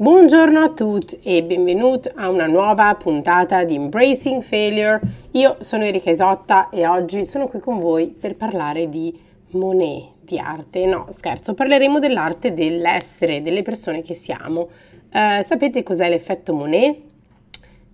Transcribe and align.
Buongiorno 0.00 0.60
a 0.60 0.68
tutti 0.68 1.18
e 1.24 1.42
benvenuti 1.42 2.08
a 2.14 2.30
una 2.30 2.46
nuova 2.46 2.94
puntata 2.94 3.64
di 3.64 3.74
Embracing 3.74 4.42
Failure. 4.42 5.00
Io 5.32 5.56
sono 5.58 5.82
Erika 5.82 6.10
Isotta 6.10 6.68
e 6.68 6.86
oggi 6.86 7.24
sono 7.24 7.48
qui 7.48 7.58
con 7.58 7.80
voi 7.80 8.06
per 8.06 8.36
parlare 8.36 8.88
di 8.88 9.12
Monet, 9.54 10.10
di 10.20 10.38
arte. 10.38 10.86
No, 10.86 11.06
scherzo, 11.08 11.52
parleremo 11.52 11.98
dell'arte 11.98 12.52
dell'essere, 12.52 13.42
delle 13.42 13.62
persone 13.62 14.02
che 14.02 14.14
siamo. 14.14 14.68
Uh, 15.12 15.42
sapete 15.42 15.82
cos'è 15.82 16.08
l'effetto 16.08 16.54
Monet? 16.54 16.96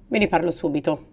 Ve 0.07 0.18
ne 0.18 0.27
parlo 0.27 0.50
subito. 0.50 1.12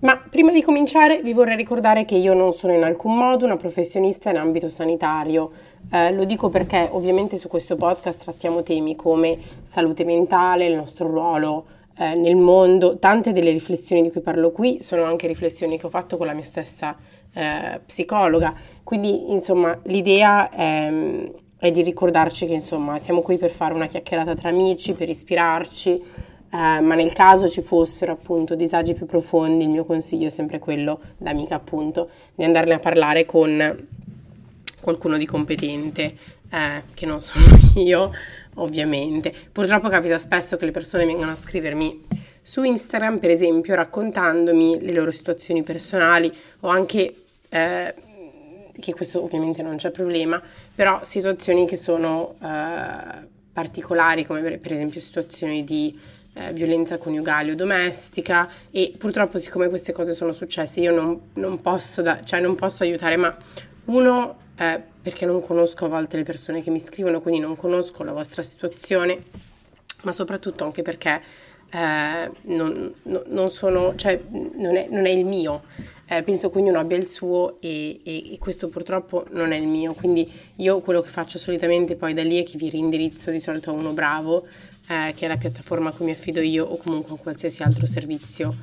Ma 0.00 0.16
prima 0.16 0.52
di 0.52 0.62
cominciare 0.62 1.20
vi 1.20 1.34
vorrei 1.34 1.56
ricordare 1.56 2.06
che 2.06 2.16
io 2.16 2.32
non 2.32 2.54
sono 2.54 2.72
in 2.72 2.82
alcun 2.82 3.14
modo 3.14 3.44
una 3.44 3.56
professionista 3.56 4.30
in 4.30 4.38
ambito 4.38 4.70
sanitario. 4.70 5.50
Eh, 5.92 6.12
lo 6.12 6.24
dico 6.24 6.48
perché 6.48 6.88
ovviamente 6.90 7.36
su 7.36 7.48
questo 7.48 7.76
podcast 7.76 8.22
trattiamo 8.22 8.62
temi 8.62 8.94
come 8.94 9.38
salute 9.62 10.04
mentale, 10.04 10.66
il 10.66 10.76
nostro 10.76 11.06
ruolo 11.08 11.64
eh, 11.96 12.14
nel 12.14 12.36
mondo. 12.36 12.98
Tante 12.98 13.32
delle 13.32 13.50
riflessioni 13.50 14.02
di 14.02 14.10
cui 14.10 14.20
parlo 14.20 14.50
qui 14.50 14.80
sono 14.80 15.04
anche 15.04 15.26
riflessioni 15.26 15.78
che 15.78 15.86
ho 15.86 15.90
fatto 15.90 16.16
con 16.16 16.26
la 16.26 16.32
mia 16.32 16.44
stessa 16.44 16.96
eh, 17.32 17.80
psicologa. 17.84 18.54
Quindi, 18.84 19.30
insomma, 19.32 19.78
l'idea 19.84 20.50
è, 20.50 20.92
è 21.58 21.70
di 21.70 21.82
ricordarci 21.82 22.46
che, 22.46 22.54
insomma, 22.54 22.98
siamo 22.98 23.20
qui 23.20 23.36
per 23.36 23.50
fare 23.50 23.74
una 23.74 23.86
chiacchierata 23.86 24.34
tra 24.34 24.48
amici, 24.48 24.92
per 24.92 25.08
ispirarci 25.08 26.28
eh, 26.52 26.80
ma 26.80 26.94
nel 26.96 27.12
caso 27.12 27.48
ci 27.48 27.62
fossero 27.62 28.12
appunto 28.12 28.56
disagi 28.56 28.94
più 28.94 29.06
profondi, 29.06 29.64
il 29.64 29.70
mio 29.70 29.84
consiglio 29.84 30.26
è 30.26 30.30
sempre 30.30 30.58
quello, 30.58 30.98
da 31.16 31.30
amica 31.30 31.54
appunto, 31.54 32.10
di 32.34 32.42
andarne 32.42 32.74
a 32.74 32.78
parlare 32.80 33.24
con 33.24 33.86
qualcuno 34.80 35.16
di 35.16 35.26
competente, 35.26 36.14
eh, 36.50 36.82
che 36.94 37.06
non 37.06 37.20
sono 37.20 37.44
io 37.76 38.12
ovviamente. 38.54 39.32
Purtroppo 39.52 39.88
capita 39.88 40.18
spesso 40.18 40.56
che 40.56 40.64
le 40.64 40.70
persone 40.72 41.06
vengano 41.06 41.32
a 41.32 41.36
scrivermi 41.36 42.06
su 42.42 42.62
Instagram, 42.62 43.18
per 43.18 43.30
esempio, 43.30 43.74
raccontandomi 43.74 44.80
le 44.80 44.94
loro 44.94 45.10
situazioni 45.10 45.62
personali 45.62 46.32
o 46.60 46.68
anche... 46.68 47.14
Eh, 47.48 47.94
che 48.80 48.94
questo 48.94 49.22
ovviamente 49.22 49.62
non 49.62 49.76
c'è 49.76 49.90
problema, 49.90 50.42
però 50.74 51.00
situazioni 51.04 51.66
che 51.66 51.76
sono 51.76 52.36
eh, 52.42 53.26
particolari, 53.52 54.24
come 54.24 54.40
per 54.58 54.72
esempio 54.72 55.00
situazioni 55.00 55.62
di 55.62 55.98
eh, 56.34 56.52
violenza 56.52 56.98
coniugale 56.98 57.52
o 57.52 57.54
domestica 57.54 58.48
e 58.70 58.94
purtroppo 58.96 59.38
siccome 59.38 59.68
queste 59.68 59.92
cose 59.92 60.12
sono 60.12 60.32
successe 60.32 60.80
io 60.80 60.92
non, 60.92 61.20
non, 61.34 61.60
posso, 61.60 62.02
da, 62.02 62.22
cioè 62.24 62.40
non 62.40 62.54
posso 62.54 62.82
aiutare, 62.82 63.16
ma 63.16 63.36
uno 63.86 64.39
eh, 64.60 64.78
perché 65.00 65.24
non 65.24 65.40
conosco 65.40 65.86
a 65.86 65.88
volte 65.88 66.18
le 66.18 66.22
persone 66.22 66.62
che 66.62 66.68
mi 66.68 66.78
scrivono, 66.78 67.22
quindi 67.22 67.40
non 67.40 67.56
conosco 67.56 68.02
la 68.02 68.12
vostra 68.12 68.42
situazione, 68.42 69.24
ma 70.02 70.12
soprattutto 70.12 70.64
anche 70.64 70.82
perché 70.82 71.22
eh, 71.70 72.30
non, 72.42 72.94
no, 73.04 73.22
non, 73.28 73.48
sono, 73.48 73.94
cioè, 73.96 74.20
non, 74.28 74.76
è, 74.76 74.86
non 74.90 75.06
è 75.06 75.10
il 75.10 75.24
mio. 75.24 75.62
Eh, 76.06 76.22
penso 76.22 76.50
che 76.50 76.58
ognuno 76.58 76.78
abbia 76.78 76.98
il 76.98 77.06
suo 77.06 77.58
e, 77.60 78.00
e, 78.04 78.34
e, 78.34 78.38
questo 78.38 78.68
purtroppo 78.68 79.24
non 79.30 79.52
è 79.52 79.56
il 79.56 79.66
mio. 79.66 79.94
Quindi 79.94 80.30
io 80.56 80.80
quello 80.80 81.00
che 81.00 81.08
faccio 81.08 81.38
solitamente 81.38 81.96
poi 81.96 82.12
da 82.12 82.22
lì 82.22 82.42
è 82.42 82.44
che 82.44 82.58
vi 82.58 82.68
rindirizzo 82.68 83.30
di 83.30 83.40
solito 83.40 83.70
a 83.70 83.72
uno 83.72 83.92
bravo 83.92 84.46
eh, 84.88 85.14
che 85.14 85.24
è 85.24 85.28
la 85.28 85.38
piattaforma 85.38 85.88
a 85.88 85.92
cui 85.92 86.04
mi 86.04 86.10
affido 86.10 86.40
io 86.40 86.66
o 86.66 86.76
comunque 86.76 87.14
a 87.14 87.18
qualsiasi 87.18 87.62
altro 87.62 87.86
servizio 87.86 88.54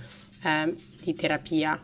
eh, 0.43 0.75
di 1.01 1.15
terapia. 1.15 1.81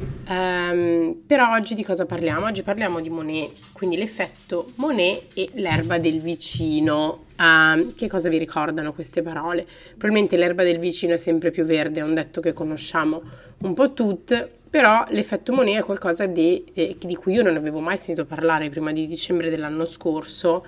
Um, 0.00 1.22
però 1.26 1.52
oggi 1.54 1.74
di 1.74 1.82
cosa 1.82 2.06
parliamo? 2.06 2.46
Oggi 2.46 2.62
parliamo 2.62 3.00
di 3.00 3.10
Monet, 3.10 3.50
quindi 3.72 3.96
l'effetto 3.96 4.72
Monet 4.76 5.24
e 5.34 5.50
l'erba 5.54 5.98
del 5.98 6.20
vicino. 6.20 7.24
Um, 7.38 7.94
che 7.94 8.08
cosa 8.08 8.28
vi 8.28 8.38
ricordano 8.38 8.92
queste 8.92 9.22
parole? 9.22 9.66
Probabilmente 9.90 10.36
l'erba 10.36 10.62
del 10.62 10.78
vicino 10.78 11.14
è 11.14 11.16
sempre 11.16 11.50
più 11.50 11.64
verde, 11.64 12.00
è 12.00 12.02
un 12.02 12.14
detto 12.14 12.40
che 12.40 12.52
conosciamo 12.52 13.22
un 13.58 13.74
po' 13.74 13.92
tutti, 13.92 14.36
però 14.70 15.04
l'effetto 15.08 15.52
Monet 15.52 15.80
è 15.80 15.84
qualcosa 15.84 16.26
di, 16.26 16.64
eh, 16.74 16.96
di 16.98 17.16
cui 17.16 17.34
io 17.34 17.42
non 17.42 17.56
avevo 17.56 17.80
mai 17.80 17.96
sentito 17.96 18.24
parlare 18.24 18.70
prima 18.70 18.92
di 18.92 19.06
dicembre 19.06 19.50
dell'anno 19.50 19.84
scorso, 19.84 20.64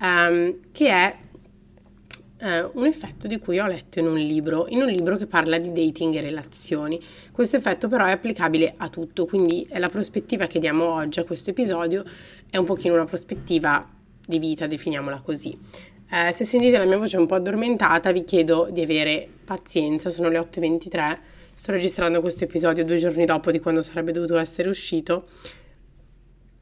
um, 0.00 0.54
che 0.70 0.88
è 0.88 1.16
eh, 2.38 2.62
un 2.72 2.86
effetto 2.86 3.26
di 3.26 3.38
cui 3.38 3.58
ho 3.58 3.66
letto 3.66 3.98
in 3.98 4.06
un 4.06 4.16
libro, 4.16 4.66
in 4.68 4.82
un 4.82 4.88
libro 4.88 5.16
che 5.16 5.26
parla 5.26 5.58
di 5.58 5.72
dating 5.72 6.14
e 6.14 6.20
relazioni. 6.20 7.00
Questo 7.32 7.56
effetto 7.56 7.88
però 7.88 8.06
è 8.06 8.12
applicabile 8.12 8.74
a 8.76 8.88
tutto, 8.88 9.26
quindi 9.26 9.66
la 9.72 9.88
prospettiva 9.88 10.46
che 10.46 10.58
diamo 10.58 10.92
oggi 10.94 11.20
a 11.20 11.24
questo 11.24 11.50
episodio 11.50 12.04
è 12.48 12.56
un 12.56 12.64
pochino 12.64 12.94
una 12.94 13.04
prospettiva 13.04 13.86
di 14.26 14.38
vita, 14.38 14.66
definiamola 14.66 15.20
così. 15.20 15.56
Eh, 16.10 16.32
se 16.32 16.44
sentite 16.44 16.78
la 16.78 16.84
mia 16.84 16.96
voce 16.96 17.16
un 17.16 17.26
po' 17.26 17.34
addormentata, 17.34 18.12
vi 18.12 18.24
chiedo 18.24 18.68
di 18.70 18.82
avere 18.82 19.28
pazienza, 19.44 20.10
sono 20.10 20.28
le 20.28 20.38
8.23, 20.38 21.18
sto 21.54 21.72
registrando 21.72 22.20
questo 22.20 22.44
episodio 22.44 22.84
due 22.84 22.96
giorni 22.96 23.24
dopo 23.24 23.50
di 23.50 23.58
quando 23.58 23.82
sarebbe 23.82 24.12
dovuto 24.12 24.38
essere 24.38 24.68
uscito, 24.68 25.26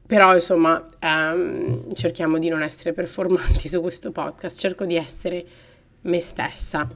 però 0.05 0.33
insomma 0.33 0.85
ehm, 0.99 1.93
cerchiamo 1.93 2.39
di 2.39 2.49
non 2.49 2.61
essere 2.61 2.93
performanti 2.93 3.67
su 3.69 3.79
questo 3.79 4.11
podcast, 4.11 4.59
cerco 4.59 4.85
di 4.85 4.95
essere 4.95 5.45
me 6.07 6.19
stessa. 6.19 6.87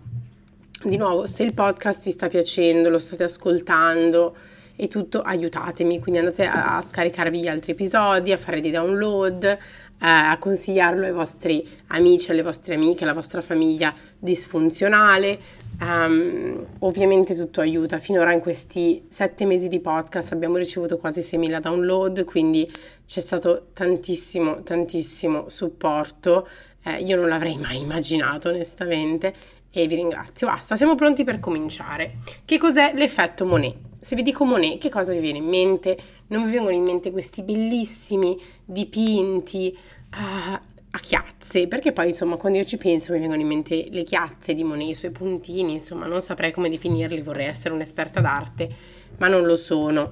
Di 0.83 0.97
nuovo, 0.97 1.27
se 1.27 1.43
il 1.43 1.53
podcast 1.53 2.05
vi 2.05 2.11
sta 2.11 2.27
piacendo, 2.27 2.89
lo 2.89 2.97
state 2.97 3.23
ascoltando 3.23 4.35
e 4.75 4.87
tutto, 4.87 5.21
aiutatemi, 5.21 5.99
quindi 5.99 6.19
andate 6.19 6.45
a, 6.45 6.77
a 6.77 6.81
scaricarvi 6.81 7.39
gli 7.39 7.47
altri 7.47 7.73
episodi, 7.73 8.31
a 8.31 8.37
fare 8.37 8.61
dei 8.61 8.71
download, 8.71 9.43
eh, 9.43 9.57
a 9.99 10.35
consigliarlo 10.39 11.05
ai 11.05 11.11
vostri 11.11 11.67
amici, 11.87 12.31
alle 12.31 12.41
vostre 12.41 12.73
amiche, 12.73 13.03
alla 13.03 13.13
vostra 13.13 13.41
famiglia 13.41 13.93
disfunzionale. 14.17 15.39
Um, 15.79 16.65
ovviamente 16.79 17.35
tutto 17.35 17.59
aiuta. 17.59 17.99
Finora 17.99 18.31
in 18.33 18.39
questi 18.39 19.05
sette 19.09 19.45
mesi 19.45 19.67
di 19.67 19.79
podcast 19.79 20.31
abbiamo 20.31 20.57
ricevuto 20.57 20.97
quasi 20.97 21.21
6.000 21.21 21.59
download, 21.59 22.23
quindi 22.23 22.71
c'è 23.05 23.19
stato 23.19 23.67
tantissimo, 23.73 24.63
tantissimo 24.63 25.49
supporto 25.49 26.47
eh, 26.83 26.97
io 26.97 27.15
non 27.15 27.27
l'avrei 27.27 27.57
mai 27.57 27.77
immaginato 27.77 28.49
onestamente 28.49 29.33
e 29.71 29.87
vi 29.87 29.95
ringrazio. 29.95 30.47
Basta, 30.47 30.75
siamo 30.75 30.95
pronti 30.95 31.23
per 31.23 31.39
cominciare. 31.39 32.17
Che 32.43 32.57
cos'è 32.57 32.91
l'effetto 32.93 33.45
Monet? 33.45 33.75
Se 33.99 34.15
vi 34.15 34.23
dico 34.23 34.43
Monet, 34.43 34.79
che 34.79 34.89
cosa 34.89 35.13
vi 35.13 35.19
viene 35.19 35.37
in 35.37 35.45
mente? 35.45 35.97
Non 36.27 36.45
vi 36.45 36.51
vengono 36.51 36.75
in 36.75 36.83
mente 36.83 37.11
questi 37.11 37.43
bellissimi 37.43 38.39
dipinti 38.65 39.77
uh, 40.11 40.59
a 40.93 40.99
chiazze, 40.99 41.67
perché 41.67 41.91
poi 41.91 42.07
insomma 42.07 42.35
quando 42.35 42.57
io 42.57 42.65
ci 42.65 42.77
penso 42.77 43.13
mi 43.13 43.19
vengono 43.19 43.41
in 43.41 43.47
mente 43.47 43.87
le 43.91 44.03
chiazze 44.03 44.53
di 44.53 44.63
Monet, 44.63 44.89
i 44.89 44.93
suoi 44.95 45.11
puntini, 45.11 45.73
insomma 45.73 46.05
non 46.05 46.21
saprei 46.21 46.51
come 46.51 46.69
definirli, 46.69 47.21
vorrei 47.21 47.47
essere 47.47 47.73
un'esperta 47.73 48.19
d'arte, 48.19 48.69
ma 49.17 49.27
non 49.27 49.43
lo 49.43 49.55
sono. 49.55 50.11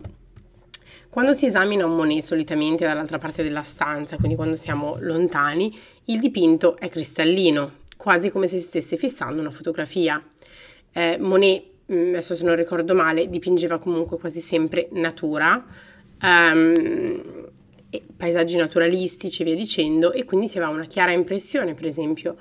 Quando 1.09 1.33
si 1.33 1.47
esamina 1.47 1.87
un 1.87 1.95
Monet 1.95 2.21
solitamente 2.21 2.85
dall'altra 2.85 3.17
parte 3.17 3.41
della 3.41 3.63
stanza, 3.63 4.17
quindi 4.17 4.35
quando 4.35 4.55
siamo 4.55 4.97
lontani, 4.99 5.75
il 6.05 6.19
dipinto 6.19 6.77
è 6.77 6.87
cristallino, 6.87 7.77
quasi 7.97 8.29
come 8.29 8.45
se 8.45 8.59
si 8.59 8.65
stesse 8.65 8.95
fissando 8.95 9.41
una 9.41 9.49
fotografia. 9.49 10.23
Eh, 10.91 11.17
Monet, 11.19 11.63
mm, 11.91 12.09
adesso 12.09 12.35
se 12.35 12.43
non 12.43 12.55
ricordo 12.55 12.93
male, 12.93 13.27
dipingeva 13.27 13.79
comunque 13.79 14.19
quasi 14.19 14.39
sempre 14.39 14.87
natura, 14.91 15.65
um, 16.21 17.49
paesaggi 18.15 18.55
naturalistici, 18.55 19.43
via 19.43 19.55
dicendo, 19.55 20.13
e 20.13 20.25
quindi 20.25 20.47
si 20.47 20.57
aveva 20.57 20.71
una 20.71 20.85
chiara 20.85 21.11
impressione, 21.11 21.73
per 21.73 21.87
esempio, 21.87 22.37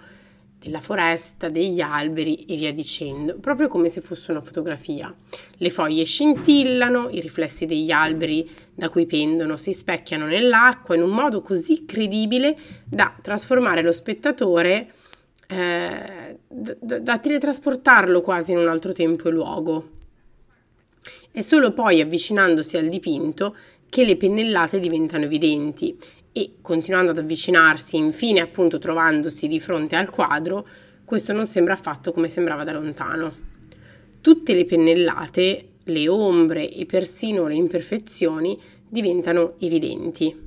della 0.58 0.80
foresta, 0.80 1.48
degli 1.48 1.80
alberi 1.80 2.44
e 2.44 2.56
via 2.56 2.72
dicendo, 2.72 3.36
proprio 3.36 3.68
come 3.68 3.88
se 3.88 4.00
fosse 4.00 4.32
una 4.32 4.42
fotografia. 4.42 5.14
Le 5.56 5.70
foglie 5.70 6.04
scintillano, 6.04 7.08
i 7.10 7.20
riflessi 7.20 7.64
degli 7.64 7.90
alberi 7.90 8.48
da 8.74 8.88
cui 8.88 9.06
pendono 9.06 9.56
si 9.56 9.72
specchiano 9.72 10.26
nell'acqua 10.26 10.96
in 10.96 11.02
un 11.02 11.10
modo 11.10 11.42
così 11.42 11.84
credibile 11.84 12.56
da 12.84 13.14
trasformare 13.20 13.82
lo 13.82 13.92
spettatore, 13.92 14.92
eh, 15.46 16.38
da, 16.48 16.98
da 16.98 17.18
teletrasportarlo 17.18 18.20
quasi 18.20 18.52
in 18.52 18.58
un 18.58 18.68
altro 18.68 18.92
tempo 18.92 19.28
e 19.28 19.30
luogo. 19.30 19.90
È 21.30 21.40
solo 21.40 21.72
poi 21.72 22.00
avvicinandosi 22.00 22.76
al 22.76 22.88
dipinto 22.88 23.54
che 23.88 24.04
le 24.04 24.16
pennellate 24.16 24.80
diventano 24.80 25.24
evidenti 25.24 25.96
e 26.38 26.52
continuando 26.62 27.10
ad 27.10 27.18
avvicinarsi, 27.18 27.96
infine 27.96 28.38
appunto 28.38 28.78
trovandosi 28.78 29.48
di 29.48 29.58
fronte 29.58 29.96
al 29.96 30.08
quadro, 30.08 30.64
questo 31.04 31.32
non 31.32 31.46
sembra 31.46 31.72
affatto 31.72 32.12
come 32.12 32.28
sembrava 32.28 32.62
da 32.62 32.72
lontano. 32.72 33.46
Tutte 34.20 34.54
le 34.54 34.64
pennellate, 34.64 35.68
le 35.82 36.08
ombre 36.08 36.70
e 36.70 36.86
persino 36.86 37.48
le 37.48 37.56
imperfezioni 37.56 38.56
diventano 38.86 39.54
evidenti. 39.58 40.46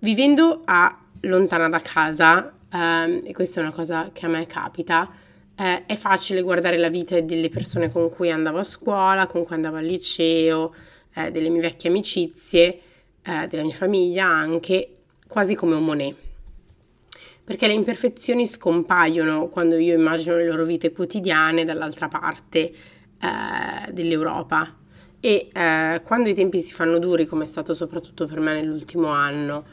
Vivendo 0.00 0.60
a 0.66 0.98
lontana 1.20 1.70
da 1.70 1.80
casa, 1.80 2.52
ehm, 2.70 3.20
e 3.24 3.32
questa 3.32 3.60
è 3.60 3.62
una 3.62 3.72
cosa 3.72 4.10
che 4.12 4.26
a 4.26 4.28
me 4.28 4.46
capita, 4.46 5.10
eh, 5.56 5.86
è 5.86 5.94
facile 5.94 6.42
guardare 6.42 6.76
la 6.76 6.90
vita 6.90 7.18
delle 7.20 7.48
persone 7.48 7.90
con 7.90 8.10
cui 8.10 8.30
andavo 8.30 8.58
a 8.58 8.64
scuola, 8.64 9.26
con 9.26 9.44
cui 9.44 9.54
andavo 9.54 9.76
al 9.76 9.86
liceo, 9.86 10.74
eh, 11.14 11.30
delle 11.30 11.48
mie 11.48 11.62
vecchie 11.62 11.88
amicizie, 11.88 12.80
eh, 13.24 13.46
della 13.48 13.62
mia 13.62 13.74
famiglia 13.74 14.26
anche, 14.26 14.96
quasi 15.26 15.54
come 15.54 15.74
un 15.74 15.84
Monet. 15.84 16.16
perché 17.44 17.66
le 17.66 17.74
imperfezioni 17.74 18.46
scompaiono 18.46 19.48
quando 19.48 19.76
io 19.76 19.94
immagino 19.94 20.36
le 20.36 20.46
loro 20.46 20.64
vite 20.64 20.92
quotidiane 20.92 21.64
dall'altra 21.64 22.08
parte 22.08 22.58
eh, 22.58 23.92
dell'Europa. 23.92 24.74
E 25.20 25.48
eh, 25.52 26.00
quando 26.04 26.28
i 26.28 26.34
tempi 26.34 26.60
si 26.60 26.72
fanno 26.72 26.98
duri, 26.98 27.26
come 27.26 27.44
è 27.44 27.46
stato 27.46 27.74
soprattutto 27.74 28.26
per 28.26 28.40
me 28.40 28.54
nell'ultimo 28.54 29.08
anno, 29.08 29.64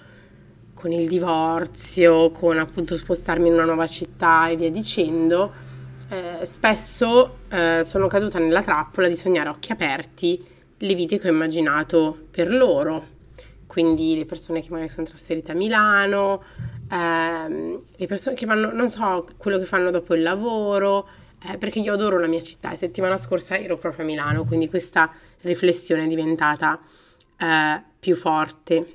con 0.74 0.92
il 0.92 1.08
divorzio, 1.08 2.32
con 2.32 2.58
appunto 2.58 2.98
spostarmi 2.98 3.48
in 3.48 3.54
una 3.54 3.66
nuova 3.66 3.88
città 3.88 4.50
e 4.50 4.56
via 4.56 4.72
dicendo, 4.72 5.52
eh, 6.10 6.46
spesso 6.46 7.40
eh, 7.50 7.84
sono 7.86 8.08
caduta 8.08 8.40
nella 8.40 8.64
trappola 8.64 9.08
di 9.08 9.16
sognare 9.16 9.50
occhi 9.50 9.72
aperti 9.72 10.44
le 10.78 10.96
vite 10.96 11.20
che 11.20 11.28
ho 11.28 11.32
immaginato 11.32 12.28
per 12.32 12.52
loro. 12.52 13.20
Quindi 13.72 14.18
le 14.18 14.26
persone 14.26 14.62
che 14.62 14.68
magari 14.70 14.90
sono 14.90 15.08
trasferite 15.08 15.54
a 15.54 15.56
Milano, 15.56 16.44
ehm, 16.92 17.82
le 17.96 18.06
persone 18.06 18.36
che 18.36 18.46
fanno, 18.46 18.70
non 18.74 18.90
so, 18.90 19.26
quello 19.38 19.58
che 19.58 19.64
fanno 19.64 19.92
dopo 19.92 20.14
il 20.14 20.22
lavoro, 20.22 21.08
eh, 21.50 21.58
perché 21.58 21.80
io 21.80 21.94
adoro 21.94 22.20
la 22.20 22.28
mia 22.28 22.44
città 22.44 22.74
e 22.74 22.76
settimana 22.76 23.16
scorsa 23.16 23.58
ero 23.58 23.78
proprio 23.78 24.04
a 24.04 24.08
Milano, 24.10 24.44
quindi 24.44 24.68
questa 24.68 25.10
riflessione 25.44 26.04
è 26.04 26.08
diventata 26.08 26.82
eh, 27.38 27.82
più 27.98 28.18
forte. 28.18 28.92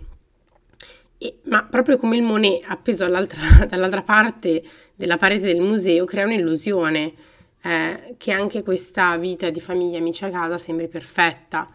E, 1.17 1.39
ma 1.45 1.65
proprio 1.65 1.97
come 1.97 2.19
il 2.19 2.23
Monet 2.23 2.63
appeso 2.67 3.09
dall'altra 3.09 4.03
parte 4.03 4.63
della 4.95 5.17
parete 5.17 5.47
del 5.47 5.63
museo 5.63 6.05
crea 6.05 6.27
un'illusione 6.27 7.15
eh, 7.63 8.15
che 8.19 8.31
anche 8.31 8.63
questa 8.63 9.17
vita 9.17 9.49
di 9.49 9.59
famiglia 9.59 9.97
amici 9.97 10.27
a 10.27 10.31
casa 10.31 10.59
sembri 10.59 10.87
perfetta, 10.87 11.67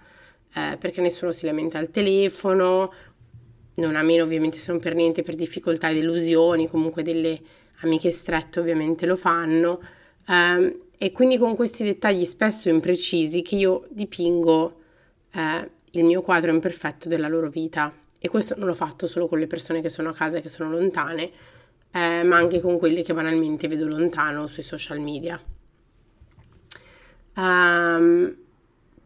eh, 0.53 0.77
perché 0.79 1.01
nessuno 1.01 1.31
si 1.31 1.45
lamenta 1.45 1.77
al 1.77 1.91
telefono, 1.91 2.93
non 3.75 3.95
a 3.95 4.01
meno 4.01 4.23
ovviamente 4.23 4.57
se 4.57 4.71
non 4.71 4.79
per 4.79 4.95
niente 4.95 5.23
per 5.23 5.35
difficoltà 5.35 5.89
ed 5.89 5.97
illusioni, 5.97 6.67
comunque 6.67 7.03
delle 7.03 7.39
amiche 7.81 8.11
strette 8.11 8.59
ovviamente 8.59 9.05
lo 9.05 9.15
fanno, 9.15 9.79
eh, 10.27 10.79
e 10.97 11.11
quindi 11.11 11.37
con 11.37 11.55
questi 11.55 11.83
dettagli 11.83 12.25
spesso 12.25 12.69
imprecisi 12.69 13.41
che 13.41 13.55
io 13.55 13.87
dipingo 13.89 14.79
eh, 15.31 15.69
il 15.91 16.03
mio 16.03 16.21
quadro 16.21 16.51
imperfetto 16.51 17.09
della 17.09 17.27
loro 17.27 17.49
vita. 17.49 17.91
E 18.19 18.29
questo 18.29 18.53
non 18.55 18.67
l'ho 18.67 18.75
fatto 18.75 19.07
solo 19.07 19.27
con 19.27 19.39
le 19.39 19.47
persone 19.47 19.81
che 19.81 19.89
sono 19.89 20.09
a 20.09 20.13
casa 20.13 20.37
e 20.37 20.41
che 20.41 20.49
sono 20.49 20.69
lontane, 20.69 21.31
eh, 21.91 22.21
ma 22.23 22.37
anche 22.37 22.61
con 22.61 22.77
quelle 22.77 23.01
che 23.01 23.15
banalmente 23.15 23.67
vedo 23.67 23.87
lontano 23.87 24.45
sui 24.45 24.61
social 24.61 24.99
media. 24.99 25.41
Um, 27.35 28.35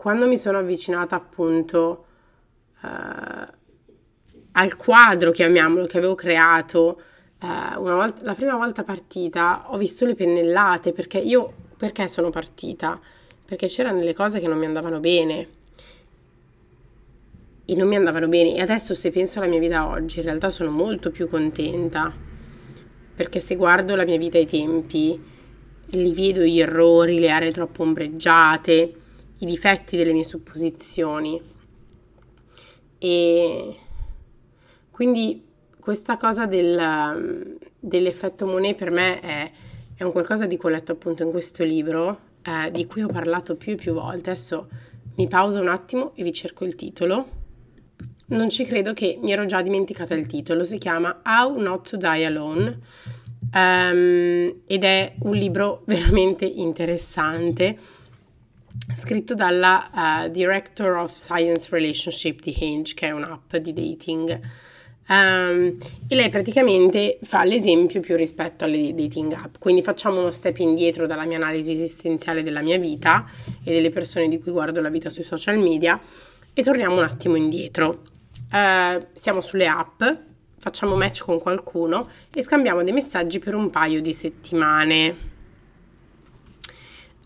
quando 0.05 0.27
mi 0.27 0.37
sono 0.37 0.59
avvicinata 0.59 1.15
appunto 1.15 2.05
uh, 2.79 2.87
al 4.51 4.75
quadro, 4.75 5.31
chiamiamolo, 5.31 5.87
che 5.87 5.97
avevo 5.97 6.13
creato, 6.13 7.01
uh, 7.41 7.79
volta, 7.79 8.21
la 8.21 8.35
prima 8.35 8.55
volta 8.55 8.83
partita 8.83 9.65
ho 9.71 9.77
visto 9.77 10.05
le 10.05 10.13
pennellate 10.13 10.93
perché 10.93 11.17
io, 11.17 11.51
perché 11.75 12.07
sono 12.07 12.29
partita? 12.29 13.01
Perché 13.45 13.65
c'erano 13.65 13.97
delle 13.97 14.13
cose 14.13 14.39
che 14.39 14.47
non 14.47 14.59
mi 14.59 14.67
andavano 14.67 14.99
bene. 14.99 15.47
E 17.65 17.73
non 17.73 17.87
mi 17.87 17.95
andavano 17.95 18.27
bene. 18.27 18.53
E 18.53 18.61
adesso 18.61 18.93
se 18.93 19.09
penso 19.09 19.39
alla 19.39 19.47
mia 19.47 19.57
vita 19.57 19.87
oggi 19.87 20.19
in 20.19 20.25
realtà 20.25 20.51
sono 20.51 20.69
molto 20.69 21.09
più 21.09 21.27
contenta. 21.27 22.13
Perché 23.15 23.39
se 23.39 23.55
guardo 23.55 23.95
la 23.95 24.05
mia 24.05 24.19
vita 24.19 24.37
ai 24.37 24.45
tempi 24.45 25.19
li 25.83 26.13
vedo 26.13 26.41
gli 26.41 26.59
errori, 26.59 27.17
le 27.17 27.31
aree 27.31 27.49
troppo 27.49 27.81
ombreggiate, 27.81 28.99
i 29.39 29.45
difetti 29.45 29.97
delle 29.97 30.13
mie 30.13 30.23
supposizioni. 30.23 31.41
E 32.97 33.75
quindi 34.91 35.43
questa 35.79 36.17
cosa 36.17 36.45
del, 36.45 37.57
dell'effetto 37.79 38.45
Monet 38.45 38.75
per 38.75 38.91
me 38.91 39.19
è, 39.19 39.51
è, 39.95 40.03
un 40.03 40.11
qualcosa 40.11 40.45
di 40.45 40.57
cui 40.57 40.69
ho 40.69 40.73
letto 40.73 40.93
appunto 40.93 41.23
in 41.23 41.29
questo 41.29 41.63
libro 41.63 42.19
eh, 42.41 42.71
di 42.71 42.85
cui 42.85 43.03
ho 43.03 43.07
parlato 43.07 43.55
più 43.55 43.73
e 43.73 43.75
più 43.75 43.93
volte. 43.93 44.31
Adesso 44.31 44.67
mi 45.15 45.27
pauso 45.27 45.59
un 45.59 45.67
attimo 45.67 46.13
e 46.15 46.23
vi 46.23 46.33
cerco 46.33 46.65
il 46.65 46.75
titolo. 46.75 47.43
Non 48.27 48.49
ci 48.49 48.63
credo 48.63 48.93
che 48.93 49.19
mi 49.21 49.31
ero 49.31 49.45
già 49.45 49.61
dimenticata 49.61 50.15
il 50.15 50.25
titolo, 50.25 50.63
si 50.63 50.79
chiama 50.79 51.21
How 51.23 51.59
Not 51.59 51.89
to 51.89 51.97
Die 51.97 52.25
Alone 52.25 52.79
um, 53.53 54.61
ed 54.65 54.83
è 54.83 55.13
un 55.19 55.35
libro 55.35 55.83
veramente 55.85 56.45
interessante 56.45 57.77
scritto 58.93 59.33
dalla 59.33 60.25
uh, 60.25 60.29
Director 60.29 60.97
of 60.97 61.15
Science 61.17 61.67
Relationship 61.71 62.41
di 62.41 62.55
Hinge, 62.57 62.93
che 62.93 63.07
è 63.07 63.11
un'app 63.11 63.55
di 63.55 63.73
dating. 63.73 64.39
Um, 65.07 65.77
e 66.07 66.15
lei 66.15 66.29
praticamente 66.29 67.19
fa 67.21 67.43
l'esempio 67.43 67.99
più 67.99 68.15
rispetto 68.15 68.65
alle 68.65 68.93
dating 68.93 69.33
app. 69.33 69.55
Quindi 69.59 69.81
facciamo 69.81 70.19
uno 70.19 70.31
step 70.31 70.57
indietro 70.59 71.05
dalla 71.07 71.25
mia 71.25 71.37
analisi 71.37 71.73
esistenziale 71.73 72.43
della 72.43 72.61
mia 72.61 72.79
vita 72.79 73.25
e 73.63 73.71
delle 73.71 73.89
persone 73.89 74.27
di 74.29 74.39
cui 74.39 74.51
guardo 74.51 74.81
la 74.81 74.89
vita 74.89 75.09
sui 75.09 75.23
social 75.23 75.59
media 75.59 75.99
e 76.53 76.63
torniamo 76.63 76.97
un 76.97 77.03
attimo 77.03 77.35
indietro 77.35 78.13
eh, 78.51 79.07
siamo 79.13 79.41
sulle 79.41 79.67
app, 79.67 80.01
facciamo 80.59 80.95
match 80.95 81.23
con 81.23 81.39
qualcuno 81.39 82.07
e 82.33 82.41
scambiamo 82.41 82.83
dei 82.83 82.93
messaggi 82.93 83.39
per 83.39 83.55
un 83.55 83.69
paio 83.69 84.01
di 84.01 84.13
settimane. 84.13 85.33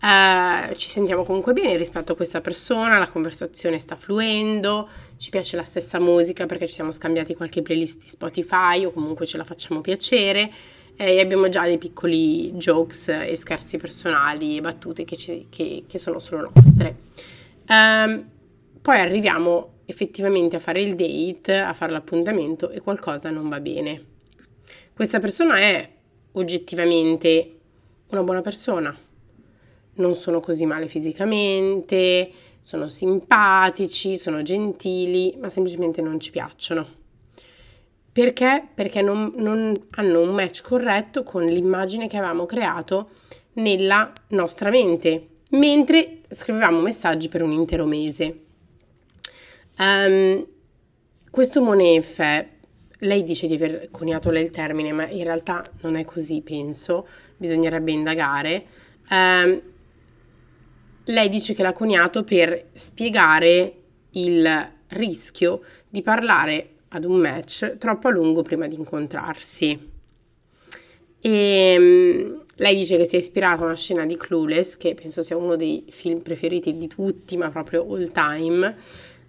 Uh, 0.02 0.74
ci 0.76 0.88
sentiamo 0.88 1.24
comunque 1.24 1.52
bene 1.52 1.76
rispetto 1.76 2.12
a 2.12 2.16
questa 2.16 2.40
persona, 2.40 2.98
la 2.98 3.06
conversazione 3.06 3.78
sta 3.78 3.96
fluendo, 3.96 4.88
ci 5.18 5.28
piace 5.28 5.56
la 5.56 5.62
stessa 5.62 6.00
musica 6.00 6.46
perché 6.46 6.66
ci 6.66 6.72
siamo 6.72 6.90
scambiati 6.90 7.34
qualche 7.34 7.60
playlist 7.60 8.00
di 8.00 8.08
Spotify 8.08 8.86
o 8.86 8.92
comunque 8.92 9.26
ce 9.26 9.36
la 9.36 9.44
facciamo 9.44 9.82
piacere 9.82 10.50
eh, 10.96 11.16
e 11.16 11.20
abbiamo 11.20 11.50
già 11.50 11.64
dei 11.64 11.76
piccoli 11.76 12.52
jokes 12.52 13.08
e 13.08 13.36
scherzi 13.36 13.76
personali 13.76 14.56
e 14.56 14.60
battute 14.62 15.04
che, 15.04 15.16
ci, 15.18 15.48
che, 15.50 15.84
che 15.86 15.98
sono 15.98 16.18
solo 16.18 16.50
nostre. 16.54 16.96
Um, 17.68 18.26
poi 18.80 18.98
arriviamo 18.98 19.80
effettivamente 19.84 20.56
a 20.56 20.60
fare 20.60 20.80
il 20.80 20.94
date, 20.94 21.58
a 21.58 21.74
fare 21.74 21.92
l'appuntamento 21.92 22.70
e 22.70 22.80
qualcosa 22.80 23.28
non 23.28 23.50
va 23.50 23.60
bene. 23.60 24.02
Questa 24.94 25.20
persona 25.20 25.58
è 25.58 25.90
oggettivamente 26.32 27.56
una 28.08 28.22
buona 28.22 28.40
persona, 28.40 28.96
non 30.00 30.14
sono 30.14 30.40
così 30.40 30.66
male 30.66 30.88
fisicamente, 30.88 32.30
sono 32.62 32.88
simpatici, 32.88 34.16
sono 34.16 34.42
gentili, 34.42 35.36
ma 35.38 35.48
semplicemente 35.48 36.02
non 36.02 36.18
ci 36.18 36.30
piacciono. 36.30 36.98
Perché? 38.12 38.66
Perché 38.74 39.02
non, 39.02 39.32
non 39.36 39.72
hanno 39.90 40.20
un 40.20 40.30
match 40.30 40.62
corretto 40.62 41.22
con 41.22 41.44
l'immagine 41.44 42.08
che 42.08 42.16
avevamo 42.16 42.44
creato 42.44 43.10
nella 43.54 44.12
nostra 44.28 44.70
mente, 44.70 45.28
mentre 45.50 46.20
scrivevamo 46.28 46.80
messaggi 46.80 47.28
per 47.28 47.42
un 47.42 47.52
intero 47.52 47.86
mese. 47.86 48.40
Um, 49.78 50.44
questo 51.30 51.62
Monefe, 51.62 52.48
lei 52.98 53.22
dice 53.22 53.46
di 53.46 53.54
aver 53.54 53.88
coniato 53.90 54.30
lei 54.30 54.44
il 54.44 54.50
termine, 54.50 54.92
ma 54.92 55.08
in 55.08 55.22
realtà 55.22 55.64
non 55.82 55.94
è 55.94 56.04
così, 56.04 56.42
penso, 56.42 57.06
bisognerebbe 57.36 57.92
indagare. 57.92 58.64
Um, 59.10 59.62
lei 61.04 61.28
dice 61.28 61.54
che 61.54 61.62
l'ha 61.62 61.72
coniato 61.72 62.24
per 62.24 62.68
spiegare 62.72 63.74
il 64.12 64.70
rischio 64.88 65.60
di 65.88 66.02
parlare 66.02 66.68
ad 66.88 67.04
un 67.04 67.16
match 67.16 67.76
troppo 67.78 68.08
a 68.08 68.10
lungo 68.10 68.42
prima 68.42 68.66
di 68.66 68.74
incontrarsi. 68.74 69.88
E 71.22 71.76
um, 71.78 72.44
lei 72.56 72.76
dice 72.76 72.96
che 72.96 73.04
si 73.04 73.16
è 73.16 73.18
ispirata 73.18 73.62
a 73.62 73.66
una 73.66 73.76
scena 73.76 74.06
di 74.06 74.16
Clueless, 74.16 74.76
che 74.76 74.94
penso 74.94 75.22
sia 75.22 75.36
uno 75.36 75.56
dei 75.56 75.84
film 75.90 76.20
preferiti 76.20 76.76
di 76.76 76.88
tutti, 76.88 77.36
ma 77.36 77.50
proprio 77.50 77.82
all 77.82 78.10
time, 78.10 78.76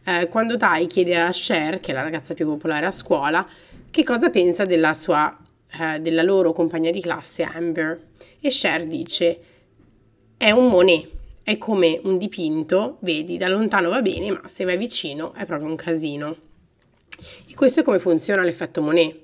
eh, 0.04 0.28
quando 0.28 0.58
Tai 0.58 0.88
chiede 0.88 1.20
a 1.20 1.30
Cher, 1.32 1.80
che 1.80 1.92
è 1.92 1.94
la 1.94 2.02
ragazza 2.02 2.34
più 2.34 2.46
popolare 2.46 2.86
a 2.86 2.92
scuola, 2.92 3.48
che 3.90 4.04
cosa 4.04 4.30
pensa 4.30 4.64
della, 4.64 4.94
sua, 4.94 5.38
eh, 5.80 6.00
della 6.00 6.24
loro 6.24 6.54
compagna 6.54 6.92
di 6.92 7.02
classe 7.02 7.44
Amber. 7.44 8.08
E 8.40 8.50
Cher 8.50 8.88
dice, 8.88 9.40
è 10.38 10.50
un 10.52 10.68
Monet, 10.68 11.10
è 11.44 11.58
come 11.58 12.00
un 12.04 12.18
dipinto, 12.18 12.98
vedi, 13.02 13.38
da 13.38 13.48
lontano 13.48 13.90
va 13.90 14.02
bene, 14.02 14.32
ma 14.32 14.42
se 14.48 14.64
vai 14.64 14.78
vicino 14.78 15.34
è 15.34 15.46
proprio 15.46 15.70
un 15.70 15.76
casino. 15.76 16.36
E 17.48 17.54
questo 17.56 17.82
è 17.82 17.84
come 17.84 18.00
funziona 18.00 18.44
l'effetto 18.44 18.82
Monet. 18.82 19.20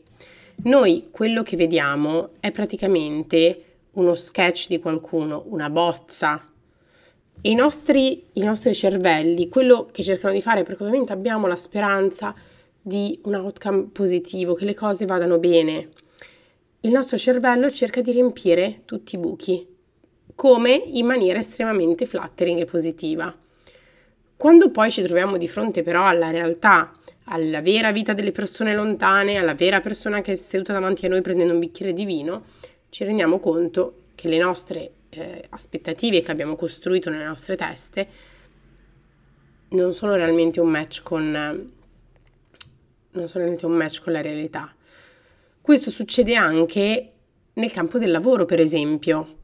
Noi 0.63 1.09
quello 1.11 1.43
che 1.43 1.55
vediamo 1.55 2.31
è 2.39 2.51
praticamente 2.51 3.63
uno 3.91 4.15
sketch 4.15 4.67
di 4.67 4.79
qualcuno, 4.79 5.43
una 5.47 5.69
bozza 5.69 6.47
i 7.41 7.53
nostri, 7.53 8.23
i 8.33 8.41
nostri 8.41 8.73
cervelli, 8.73 9.47
quello 9.47 9.87
che 9.91 10.03
cercano 10.03 10.33
di 10.33 10.41
fare, 10.41 10.63
perché 10.63 10.83
ovviamente 10.83 11.13
abbiamo 11.13 11.47
la 11.47 11.55
speranza 11.55 12.33
di 12.81 13.19
un 13.23 13.35
outcome 13.35 13.89
positivo, 13.91 14.53
che 14.53 14.65
le 14.65 14.73
cose 14.73 15.05
vadano 15.05 15.37
bene, 15.37 15.89
il 16.81 16.91
nostro 16.91 17.17
cervello 17.17 17.69
cerca 17.69 18.01
di 18.01 18.11
riempire 18.11 18.81
tutti 18.85 19.15
i 19.15 19.17
buchi, 19.19 19.65
come 20.37 20.69
in 20.75 21.07
maniera 21.07 21.39
estremamente 21.39 22.05
flattering 22.05 22.59
e 22.59 22.65
positiva. 22.65 23.35
Quando 24.35 24.69
poi 24.69 24.91
ci 24.91 25.01
troviamo 25.01 25.35
di 25.35 25.47
fronte 25.47 25.81
però 25.81 26.05
alla 26.05 26.29
realtà, 26.29 26.93
alla 27.23 27.59
vera 27.59 27.91
vita 27.91 28.13
delle 28.13 28.31
persone 28.31 28.75
lontane, 28.75 29.37
alla 29.37 29.55
vera 29.55 29.79
persona 29.79 30.21
che 30.21 30.33
è 30.33 30.35
seduta 30.35 30.73
davanti 30.73 31.07
a 31.07 31.09
noi 31.09 31.21
prendendo 31.21 31.53
un 31.53 31.59
bicchiere 31.59 31.91
di 31.91 32.05
vino, 32.05 32.43
ci 32.89 33.03
rendiamo 33.03 33.39
conto 33.39 34.01
che 34.13 34.27
le 34.27 34.37
nostre 34.37 34.91
eh, 35.09 35.43
aspettative 35.49 36.21
che 36.21 36.29
abbiamo 36.29 36.55
costruito 36.55 37.09
nelle 37.09 37.25
nostre 37.25 37.55
teste 37.55 38.07
non 39.69 39.91
sono 39.91 40.13
realmente 40.13 40.59
un 40.59 40.69
match 40.69 41.01
con, 41.01 41.31
non 41.31 43.27
sono 43.27 43.43
realmente 43.43 43.65
un 43.65 43.73
match 43.73 44.03
con 44.03 44.13
la 44.13 44.21
realtà. 44.21 44.71
Questo 45.59 45.89
succede 45.89 46.35
anche 46.35 47.11
nel 47.53 47.71
campo 47.71 47.97
del 47.97 48.11
lavoro, 48.11 48.45
per 48.45 48.59
esempio. 48.59 49.36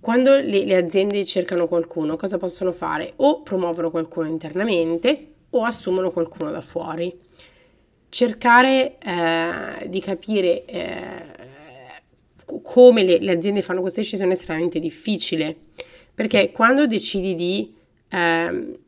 Quando 0.00 0.36
le, 0.36 0.64
le, 0.64 0.76
aziende 0.76 1.24
cercano 1.24 1.68
qualcuno, 1.68 2.16
cosa 2.16 2.38
possono 2.38 2.72
fare? 2.72 3.12
O 3.16 3.42
promuovono 3.42 3.90
qualcuno 3.90 4.26
internamente 4.28 5.34
o 5.50 5.64
assumono 5.64 6.10
qualcuno 6.10 6.50
da 6.50 6.60
fuori. 6.60 7.16
Cercare 8.08 8.98
eh, 8.98 9.88
di 9.88 10.00
capire 10.00 10.64
eh, 10.64 11.24
come 12.62 13.02
le, 13.04 13.18
le, 13.18 13.32
aziende 13.32 13.62
fanno 13.62 13.80
queste 13.82 14.00
decisioni 14.00 14.32
è 14.32 14.34
estremamente 14.34 14.78
difficile, 14.80 15.54
perché 16.14 16.50
quando 16.50 16.86
decidi 16.86 17.34
di 17.34 17.74
eh, 18.08 18.78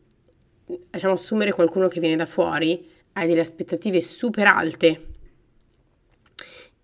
diciamo, 0.90 1.12
assumere 1.12 1.52
qualcuno 1.52 1.88
che 1.88 2.00
viene 2.00 2.16
da 2.16 2.26
fuori, 2.26 2.88
hai 3.12 3.28
delle 3.28 3.40
aspettative 3.40 4.00
super 4.00 4.46
alte 4.46 5.10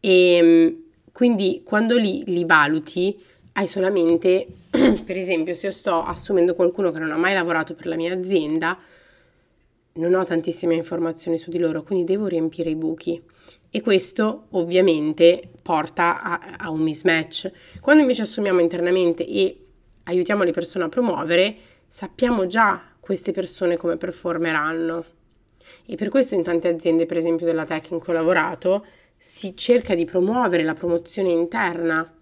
e 0.01 0.35
ehm, 0.35 0.83
quindi 1.13 1.63
quando 1.65 1.97
li, 1.97 2.23
li 2.27 2.45
valuti 2.45 3.21
hai 3.59 3.67
solamente, 3.67 4.47
per 4.71 5.17
esempio, 5.17 5.53
se 5.53 5.67
io 5.67 5.73
sto 5.73 6.01
assumendo 6.01 6.55
qualcuno 6.55 6.93
che 6.93 7.01
non 7.01 7.11
ha 7.11 7.17
mai 7.17 7.35
lavorato 7.35 7.75
per 7.75 7.87
la 7.87 7.97
mia 7.97 8.15
azienda, 8.15 8.79
non 9.95 10.15
ho 10.15 10.25
tantissime 10.25 10.77
informazioni 10.77 11.37
su 11.37 11.51
di 11.51 11.59
loro, 11.59 11.83
quindi 11.83 12.05
devo 12.05 12.29
riempire 12.29 12.71
i 12.71 12.77
buchi. 12.77 13.21
E 13.69 13.81
questo 13.81 14.45
ovviamente 14.51 15.43
porta 15.61 16.23
a, 16.23 16.57
a 16.57 16.71
un 16.71 16.83
mismatch. 16.83 17.51
Quando 17.81 18.03
invece 18.03 18.23
assumiamo 18.23 18.61
internamente 18.61 19.27
e 19.27 19.65
aiutiamo 20.05 20.45
le 20.45 20.53
persone 20.53 20.85
a 20.85 20.89
promuovere, 20.89 21.57
sappiamo 21.89 22.47
già 22.47 22.81
queste 23.01 23.33
persone 23.33 23.77
come 23.77 23.97
performeranno. 23.97 25.05
E 25.85 25.97
per 25.97 26.11
questo 26.11 26.37
in 26.37 26.45
tante 26.45 26.69
aziende, 26.69 27.07
per 27.07 27.17
esempio 27.17 27.45
della 27.45 27.67
tech 27.67 27.91
in 27.91 27.99
cui 27.99 28.13
ho 28.13 28.17
lavorato, 28.17 28.87
si 29.17 29.57
cerca 29.57 29.97
di 29.97 30.05
promuovere 30.05 30.63
la 30.63 30.75
promozione 30.75 31.31
interna 31.31 32.13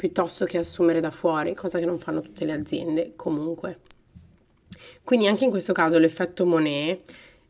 piuttosto 0.00 0.46
che 0.46 0.56
assumere 0.56 0.98
da 0.98 1.10
fuori, 1.10 1.54
cosa 1.54 1.78
che 1.78 1.84
non 1.84 1.98
fanno 1.98 2.22
tutte 2.22 2.46
le 2.46 2.54
aziende 2.54 3.12
comunque. 3.16 3.80
Quindi 5.04 5.26
anche 5.26 5.44
in 5.44 5.50
questo 5.50 5.74
caso 5.74 5.98
l'effetto 5.98 6.46
Monet 6.46 7.02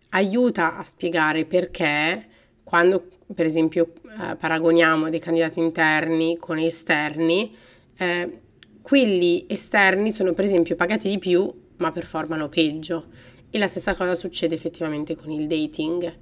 aiuta 0.08 0.76
a 0.76 0.82
spiegare 0.82 1.44
perché 1.44 2.26
quando 2.64 3.06
per 3.32 3.46
esempio 3.46 3.92
eh, 4.02 4.34
paragoniamo 4.34 5.08
dei 5.10 5.20
candidati 5.20 5.60
interni 5.60 6.38
con 6.38 6.58
esterni, 6.58 7.54
eh, 7.96 8.40
quelli 8.82 9.44
esterni 9.46 10.10
sono 10.10 10.32
per 10.32 10.44
esempio 10.44 10.74
pagati 10.74 11.08
di 11.08 11.18
più 11.18 11.48
ma 11.76 11.92
performano 11.92 12.48
peggio 12.48 13.10
e 13.48 13.58
la 13.60 13.68
stessa 13.68 13.94
cosa 13.94 14.16
succede 14.16 14.56
effettivamente 14.56 15.14
con 15.14 15.30
il 15.30 15.46
dating 15.46 16.12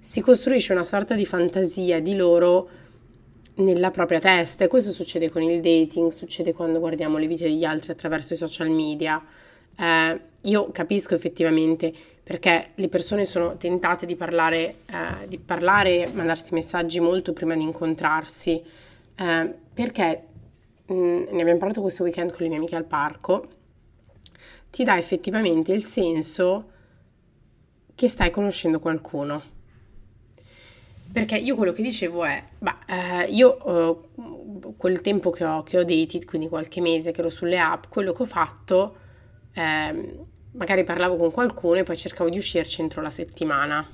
si 0.00 0.20
costruisce 0.20 0.72
una 0.72 0.84
sorta 0.84 1.14
di 1.14 1.24
fantasia 1.24 2.00
di 2.00 2.16
loro 2.16 2.68
nella 3.58 3.90
propria 3.90 4.20
testa. 4.20 4.64
E 4.64 4.68
questo 4.68 4.92
succede 4.92 5.30
con 5.30 5.42
il 5.42 5.60
dating, 5.60 6.10
succede 6.10 6.52
quando 6.52 6.78
guardiamo 6.78 7.18
le 7.18 7.26
vite 7.26 7.44
degli 7.44 7.64
altri 7.64 7.92
attraverso 7.92 8.34
i 8.34 8.36
social 8.36 8.68
media. 8.68 9.22
Eh, 9.76 10.20
io 10.42 10.70
capisco 10.72 11.14
effettivamente 11.14 11.92
perché 12.22 12.72
le 12.74 12.88
persone 12.88 13.24
sono 13.24 13.56
tentate 13.56 14.04
di 14.04 14.14
parlare, 14.14 14.76
eh, 14.86 15.28
di 15.28 15.38
parlare, 15.38 16.10
mandarsi 16.12 16.52
messaggi 16.52 17.00
molto 17.00 17.32
prima 17.32 17.54
di 17.54 17.62
incontrarsi, 17.62 18.62
eh, 19.16 19.54
perché 19.72 20.22
mh, 20.86 20.94
mm, 20.94 21.22
ne 21.30 21.40
abbiamo 21.40 21.58
parlato 21.58 21.80
questo 21.80 22.02
weekend 22.02 22.30
con 22.30 22.40
le 22.40 22.48
mie 22.48 22.58
amiche 22.58 22.76
al 22.76 22.84
parco, 22.84 23.48
ti 24.70 24.84
dà 24.84 24.98
effettivamente 24.98 25.72
il 25.72 25.82
senso 25.82 26.70
che 27.94 28.08
stai 28.08 28.30
conoscendo 28.30 28.78
qualcuno 28.78 29.56
perché 31.10 31.36
io 31.36 31.56
quello 31.56 31.72
che 31.72 31.82
dicevo 31.82 32.24
è, 32.24 32.42
bah, 32.58 32.78
eh, 32.86 33.24
io 33.30 33.64
eh, 33.64 34.72
quel 34.76 35.00
tempo 35.00 35.30
che 35.30 35.44
ho, 35.44 35.62
che 35.62 35.78
ho 35.78 35.84
dated, 35.84 36.24
quindi 36.24 36.48
qualche 36.48 36.80
mese 36.80 37.12
che 37.12 37.20
ero 37.20 37.30
sulle 37.30 37.58
app, 37.58 37.84
quello 37.88 38.12
che 38.12 38.22
ho 38.22 38.26
fatto, 38.26 38.96
eh, 39.54 40.18
magari 40.52 40.84
parlavo 40.84 41.16
con 41.16 41.30
qualcuno 41.30 41.76
e 41.76 41.82
poi 41.82 41.96
cercavo 41.96 42.28
di 42.28 42.38
uscirci 42.38 42.82
entro 42.82 43.00
la 43.00 43.10
settimana. 43.10 43.88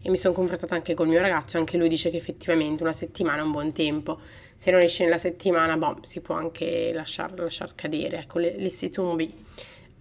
E 0.00 0.10
mi 0.10 0.16
sono 0.16 0.34
confrontata 0.34 0.74
anche 0.74 0.94
col 0.94 1.08
mio 1.08 1.20
ragazzo, 1.20 1.58
anche 1.58 1.76
lui 1.76 1.88
dice 1.88 2.10
che 2.10 2.16
effettivamente 2.16 2.82
una 2.82 2.92
settimana 2.92 3.40
è 3.40 3.44
un 3.44 3.52
buon 3.52 3.72
tempo. 3.72 4.18
Se 4.54 4.70
non 4.70 4.80
esce 4.80 5.04
nella 5.04 5.18
settimana, 5.18 5.76
boh, 5.76 5.98
si 6.02 6.20
può 6.20 6.34
anche 6.34 6.92
lasciar, 6.92 7.38
lasciar 7.38 7.74
cadere, 7.74 8.18
ecco, 8.18 8.38
le, 8.38 8.56
le 8.56 8.68
si 8.68 8.90
tumbi. 8.90 9.32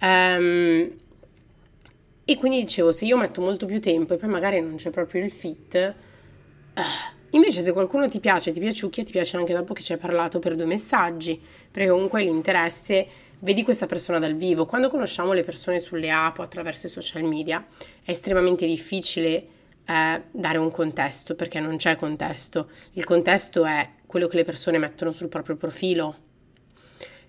Um, 0.01 0.91
e 2.25 2.37
quindi 2.37 2.59
dicevo, 2.59 2.91
se 2.91 3.05
io 3.05 3.17
metto 3.17 3.41
molto 3.41 3.65
più 3.65 3.79
tempo 3.79 4.13
e 4.13 4.17
poi 4.17 4.29
magari 4.29 4.59
non 4.61 4.75
c'è 4.75 4.89
proprio 4.89 5.23
il 5.23 5.31
fit, 5.31 5.95
Invece 7.31 7.61
se 7.61 7.71
qualcuno 7.71 8.09
ti 8.09 8.19
piace, 8.19 8.51
ti 8.51 8.59
piaciucchia, 8.59 9.03
ti 9.03 9.11
piace 9.11 9.37
anche 9.37 9.53
dopo 9.53 9.73
che 9.73 9.81
ci 9.81 9.93
hai 9.93 9.97
parlato 9.97 10.39
per 10.39 10.55
due 10.55 10.65
messaggi, 10.65 11.39
perché 11.71 11.89
comunque 11.89 12.23
l'interesse, 12.23 13.07
vedi 13.39 13.63
questa 13.63 13.85
persona 13.85 14.19
dal 14.19 14.35
vivo. 14.35 14.65
Quando 14.65 14.89
conosciamo 14.89 15.33
le 15.33 15.43
persone 15.43 15.79
sulle 15.79 16.11
app 16.11 16.39
o 16.39 16.43
attraverso 16.43 16.87
i 16.87 16.89
social 16.89 17.23
media 17.23 17.65
è 18.03 18.11
estremamente 18.11 18.65
difficile 18.65 19.45
eh, 19.85 20.21
dare 20.29 20.57
un 20.57 20.71
contesto, 20.71 21.35
perché 21.35 21.59
non 21.59 21.77
c'è 21.77 21.95
contesto. 21.95 22.69
Il 22.93 23.05
contesto 23.05 23.65
è 23.65 23.87
quello 24.05 24.27
che 24.27 24.35
le 24.35 24.43
persone 24.43 24.77
mettono 24.77 25.11
sul 25.11 25.29
proprio 25.29 25.55
profilo. 25.55 26.15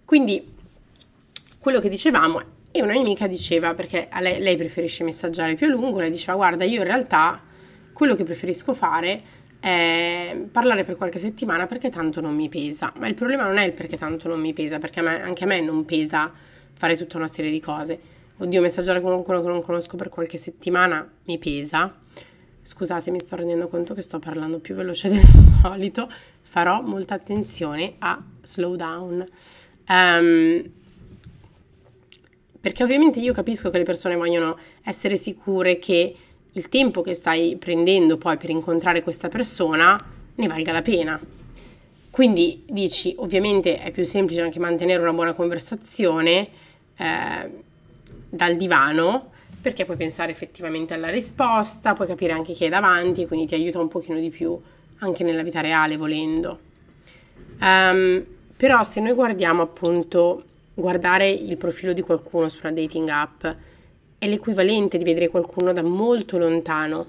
Quindi 0.04 0.52
quello 1.58 1.78
che 1.78 1.88
dicevamo 1.88 2.42
e 2.72 2.82
una 2.82 2.92
mia 2.92 3.02
amica 3.02 3.28
diceva, 3.28 3.72
perché 3.74 4.08
lei, 4.18 4.40
lei 4.40 4.56
preferisce 4.56 5.04
messaggiare 5.04 5.54
più 5.54 5.66
a 5.66 5.70
lungo, 5.70 6.00
lei 6.00 6.10
diceva 6.10 6.34
guarda 6.34 6.64
io 6.64 6.80
in 6.80 6.86
realtà 6.86 7.40
quello 8.02 8.16
che 8.16 8.24
preferisco 8.24 8.74
fare 8.74 9.22
è 9.60 10.36
parlare 10.50 10.82
per 10.82 10.96
qualche 10.96 11.20
settimana 11.20 11.68
perché 11.68 11.88
tanto 11.88 12.20
non 12.20 12.34
mi 12.34 12.48
pesa. 12.48 12.92
Ma 12.98 13.06
il 13.06 13.14
problema 13.14 13.44
non 13.44 13.58
è 13.58 13.64
il 13.64 13.74
perché 13.74 13.96
tanto 13.96 14.26
non 14.26 14.40
mi 14.40 14.52
pesa, 14.52 14.80
perché 14.80 14.98
a 14.98 15.02
me, 15.04 15.22
anche 15.22 15.44
a 15.44 15.46
me 15.46 15.60
non 15.60 15.84
pesa 15.84 16.32
fare 16.72 16.96
tutta 16.96 17.16
una 17.16 17.28
serie 17.28 17.52
di 17.52 17.60
cose. 17.60 17.96
Oddio, 18.38 18.60
messaggiare 18.60 19.00
con 19.00 19.12
qualcuno 19.12 19.40
che 19.40 19.46
non 19.46 19.62
conosco 19.62 19.96
per 19.96 20.08
qualche 20.08 20.36
settimana 20.36 21.08
mi 21.26 21.38
pesa. 21.38 21.94
Scusate, 22.60 23.12
mi 23.12 23.20
sto 23.20 23.36
rendendo 23.36 23.68
conto 23.68 23.94
che 23.94 24.02
sto 24.02 24.18
parlando 24.18 24.58
più 24.58 24.74
veloce 24.74 25.06
del 25.08 25.22
solito. 25.62 26.10
Farò 26.40 26.82
molta 26.82 27.14
attenzione 27.14 27.94
a 27.98 28.20
slow 28.42 28.74
down. 28.74 29.24
Um, 29.88 30.70
perché 32.60 32.82
ovviamente 32.82 33.20
io 33.20 33.32
capisco 33.32 33.70
che 33.70 33.78
le 33.78 33.84
persone 33.84 34.16
vogliono 34.16 34.58
essere 34.82 35.14
sicure 35.14 35.78
che 35.78 36.16
il 36.52 36.68
tempo 36.68 37.00
che 37.00 37.14
stai 37.14 37.56
prendendo 37.56 38.16
poi 38.16 38.36
per 38.36 38.50
incontrare 38.50 39.02
questa 39.02 39.28
persona 39.28 39.98
ne 40.34 40.46
valga 40.46 40.72
la 40.72 40.82
pena. 40.82 41.20
Quindi 42.10 42.62
dici, 42.68 43.14
ovviamente 43.18 43.78
è 43.78 43.90
più 43.90 44.04
semplice 44.04 44.42
anche 44.42 44.58
mantenere 44.58 45.00
una 45.00 45.14
buona 45.14 45.32
conversazione 45.32 46.48
eh, 46.96 47.50
dal 48.28 48.56
divano, 48.56 49.30
perché 49.62 49.84
puoi 49.84 49.96
pensare 49.96 50.30
effettivamente 50.32 50.92
alla 50.92 51.08
risposta, 51.08 51.94
puoi 51.94 52.08
capire 52.08 52.32
anche 52.32 52.52
chi 52.52 52.64
è 52.64 52.68
davanti, 52.68 53.26
quindi 53.26 53.46
ti 53.46 53.54
aiuta 53.54 53.80
un 53.80 53.88
pochino 53.88 54.18
di 54.18 54.28
più 54.28 54.60
anche 54.98 55.24
nella 55.24 55.42
vita 55.42 55.60
reale 55.60 55.96
volendo. 55.96 56.58
Um, 57.60 58.24
però 58.56 58.82
se 58.82 59.00
noi 59.00 59.14
guardiamo 59.14 59.62
appunto, 59.62 60.44
guardare 60.74 61.30
il 61.30 61.56
profilo 61.56 61.92
di 61.92 62.00
qualcuno 62.02 62.48
su 62.48 62.58
una 62.62 62.72
dating 62.72 63.08
app, 63.08 63.46
è 64.22 64.28
l'equivalente 64.28 64.98
di 64.98 65.02
vedere 65.02 65.26
qualcuno 65.26 65.72
da 65.72 65.82
molto 65.82 66.38
lontano, 66.38 67.08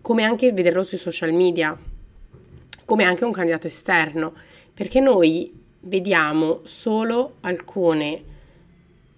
come 0.00 0.24
anche 0.24 0.50
vederlo 0.50 0.82
sui 0.82 0.96
social 0.96 1.30
media, 1.30 1.78
come 2.86 3.04
anche 3.04 3.26
un 3.26 3.32
candidato 3.32 3.66
esterno, 3.66 4.32
perché 4.72 4.98
noi 4.98 5.52
vediamo 5.80 6.60
solo 6.62 7.34
alcune 7.40 8.22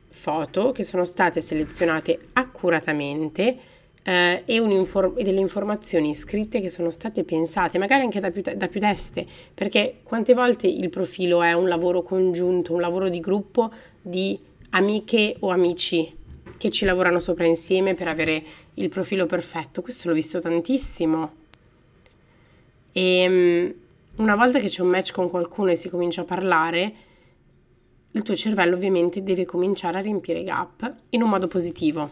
foto 0.09 0.73
che 0.73 0.83
sono 0.83 1.05
state 1.05 1.41
selezionate 1.41 2.19
accuratamente 2.33 3.57
eh, 4.03 4.43
e, 4.45 4.57
e, 4.57 5.23
delle 5.23 5.39
informazioni 5.39 6.15
scritte 6.17 6.61
che 6.61 6.69
sono 6.69 6.91
state 6.91 7.23
pensate, 7.23 7.79
magari 7.79 8.03
anche 8.03 8.19
da 8.19 8.33
più, 8.33 8.43
da 8.43 8.67
più 8.67 8.81
teste, 8.81 9.25
perché 9.55 9.99
quante 10.03 10.35
volte 10.35 10.67
il 10.67 10.91
profilo 10.91 11.45
è 11.45 11.53
un 11.53 11.69
lavoro 11.69 12.03
congiunto, 12.03 12.73
un 12.73 12.81
lavoro 12.81 13.09
di 13.09 13.21
gruppo 13.21 13.71
di 14.03 14.37
amiche 14.71 15.37
o 15.39 15.51
amici 15.51 16.16
che 16.57 16.71
ci 16.71 16.85
lavorano 16.85 17.21
sopra 17.21 17.47
insieme 17.47 17.95
per 17.95 18.09
avere 18.09 18.43
il 18.75 18.89
profilo 18.89 19.27
perfetto. 19.27 19.83
Questo 19.83 20.09
l'ho 20.09 20.15
visto 20.15 20.41
tantissimo. 20.41 21.33
E 22.93 23.19
ehm, 23.19 23.75
una 24.17 24.35
volta 24.35 24.59
che 24.59 24.69
c'è 24.69 24.83
un 24.83 24.89
match 24.89 25.13
con 25.13 25.29
qualcuno 25.29 25.71
e 25.71 25.77
si 25.77 25.89
comincia 25.89 26.23
a 26.23 26.25
parlare, 26.25 26.95
il 28.13 28.23
tuo 28.23 28.35
cervello 28.35 28.77
ovviamente 28.77 29.23
deve 29.23 29.45
cominciare 29.45 29.99
a 29.99 30.01
riempire 30.01 30.41
i 30.41 30.45
gap 30.45 30.91
in 31.11 31.23
un 31.23 31.29
modo 31.29 31.47
positivo. 31.47 32.11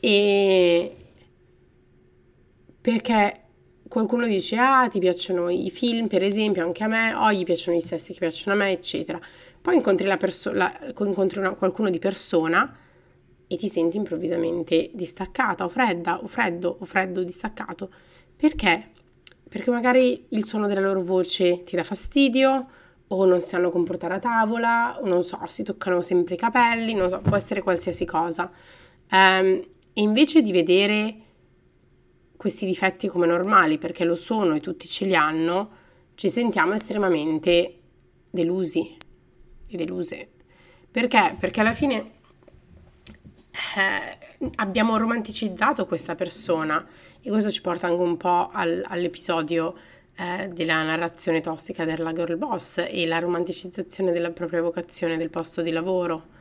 e 0.00 0.94
perché 2.82 3.40
qualcuno 3.88 4.26
dice 4.26 4.56
ah 4.56 4.88
ti 4.88 4.98
piacciono 4.98 5.48
i 5.48 5.70
film 5.70 6.06
per 6.06 6.22
esempio 6.22 6.62
anche 6.64 6.84
a 6.84 6.86
me 6.86 7.14
o 7.14 7.32
gli 7.32 7.44
piacciono 7.44 7.76
gli 7.76 7.80
stessi 7.80 8.12
che 8.12 8.18
piacciono 8.18 8.54
a 8.54 8.58
me 8.64 8.70
eccetera 8.72 9.18
poi 9.66 9.74
incontri, 9.74 10.06
la 10.06 10.16
perso- 10.16 10.52
la, 10.52 10.72
incontri 10.96 11.40
una, 11.40 11.50
qualcuno 11.50 11.90
di 11.90 11.98
persona 11.98 12.72
e 13.48 13.56
ti 13.56 13.68
senti 13.68 13.96
improvvisamente 13.96 14.92
distaccata 14.94 15.64
o 15.64 15.68
fredda 15.68 16.22
o 16.22 16.28
freddo 16.28 16.76
o 16.78 16.84
freddo 16.84 17.24
distaccato. 17.24 17.90
Perché? 18.36 18.90
Perché 19.48 19.68
magari 19.72 20.26
il 20.28 20.44
suono 20.44 20.68
della 20.68 20.78
loro 20.78 21.02
voce 21.02 21.64
ti 21.64 21.74
dà 21.74 21.82
fastidio 21.82 22.66
o 23.08 23.24
non 23.24 23.40
si 23.40 23.48
sanno 23.48 23.70
comportare 23.70 24.14
a 24.14 24.18
tavola 24.20 25.00
o 25.00 25.06
non 25.08 25.24
so 25.24 25.40
si 25.48 25.64
toccano 25.64 26.00
sempre 26.00 26.34
i 26.34 26.38
capelli 26.38 26.94
non 26.94 27.08
so 27.08 27.18
può 27.18 27.34
essere 27.34 27.60
qualsiasi 27.60 28.04
cosa. 28.04 28.48
Um, 29.10 29.66
e 29.92 30.00
invece 30.00 30.42
di 30.42 30.52
vedere 30.52 31.16
questi 32.36 32.66
difetti 32.66 33.08
come 33.08 33.26
normali 33.26 33.78
perché 33.78 34.04
lo 34.04 34.14
sono 34.14 34.54
e 34.54 34.60
tutti 34.60 34.86
ce 34.86 35.06
li 35.06 35.16
hanno, 35.16 35.70
ci 36.14 36.30
sentiamo 36.30 36.72
estremamente 36.72 37.78
delusi 38.30 38.95
e 39.68 39.76
deluse. 39.76 40.28
Perché? 40.90 41.36
Perché 41.38 41.60
alla 41.60 41.72
fine 41.72 42.12
eh, 43.76 44.50
abbiamo 44.56 44.96
romanticizzato 44.96 45.84
questa 45.84 46.14
persona 46.14 46.86
e 47.20 47.28
questo 47.30 47.50
ci 47.50 47.60
porta 47.60 47.86
anche 47.86 48.02
un 48.02 48.16
po' 48.16 48.48
al, 48.52 48.82
all'episodio 48.86 49.74
eh, 50.16 50.48
della 50.48 50.82
narrazione 50.82 51.40
tossica 51.40 51.84
della 51.84 52.12
girl 52.12 52.36
boss 52.36 52.84
e 52.86 53.06
la 53.06 53.18
romanticizzazione 53.18 54.12
della 54.12 54.30
propria 54.30 54.62
vocazione 54.62 55.16
del 55.16 55.30
posto 55.30 55.62
di 55.62 55.70
lavoro. 55.70 56.34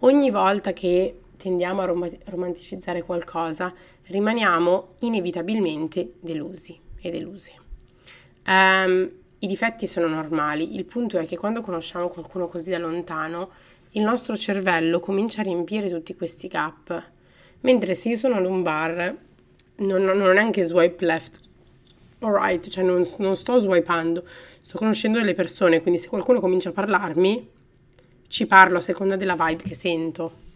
Ogni 0.00 0.30
volta 0.30 0.72
che 0.72 1.20
tendiamo 1.36 1.80
a 1.82 1.86
rom- 1.86 2.18
romanticizzare 2.26 3.02
qualcosa, 3.02 3.72
rimaniamo 4.06 4.94
inevitabilmente 5.00 6.12
delusi 6.20 6.78
e 7.00 7.10
deluse. 7.10 7.52
Um, 8.46 9.10
I 9.40 9.46
difetti 9.46 9.86
sono 9.86 10.08
normali, 10.08 10.74
il 10.74 10.84
punto 10.84 11.16
è 11.18 11.24
che 11.24 11.36
quando 11.36 11.60
conosciamo 11.60 12.08
qualcuno 12.08 12.48
così 12.48 12.70
da 12.70 12.78
lontano, 12.78 13.50
il 13.90 14.02
nostro 14.02 14.36
cervello 14.36 14.98
comincia 14.98 15.40
a 15.40 15.44
riempire 15.44 15.88
tutti 15.88 16.14
questi 16.16 16.48
gap, 16.48 17.02
mentre 17.60 17.94
se 17.94 18.08
io 18.08 18.16
sono 18.16 18.34
ad 18.34 18.46
un 18.46 18.62
bar, 18.62 19.16
non, 19.76 20.02
non 20.02 20.20
ho 20.20 20.32
neanche 20.32 20.64
swipe 20.64 21.04
left, 21.04 21.38
alright, 22.18 22.68
cioè 22.68 22.82
non, 22.82 23.08
non 23.18 23.36
sto 23.36 23.58
swipando, 23.58 24.24
sto 24.60 24.76
conoscendo 24.76 25.18
delle 25.18 25.34
persone, 25.34 25.82
quindi 25.82 26.00
se 26.00 26.08
qualcuno 26.08 26.40
comincia 26.40 26.70
a 26.70 26.72
parlarmi, 26.72 27.48
ci 28.26 28.46
parlo 28.46 28.78
a 28.78 28.82
seconda 28.82 29.14
della 29.14 29.36
vibe 29.38 29.62
che 29.62 29.74
sento. 29.74 30.46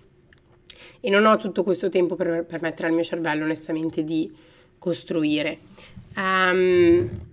E 1.00 1.08
non 1.08 1.24
ho 1.24 1.36
tutto 1.36 1.62
questo 1.62 1.88
tempo 1.88 2.16
per 2.16 2.44
permettere 2.44 2.88
al 2.88 2.94
mio 2.94 3.04
cervello 3.04 3.44
onestamente 3.44 4.02
di 4.04 4.30
costruire. 4.78 5.58
Um, 6.16 7.30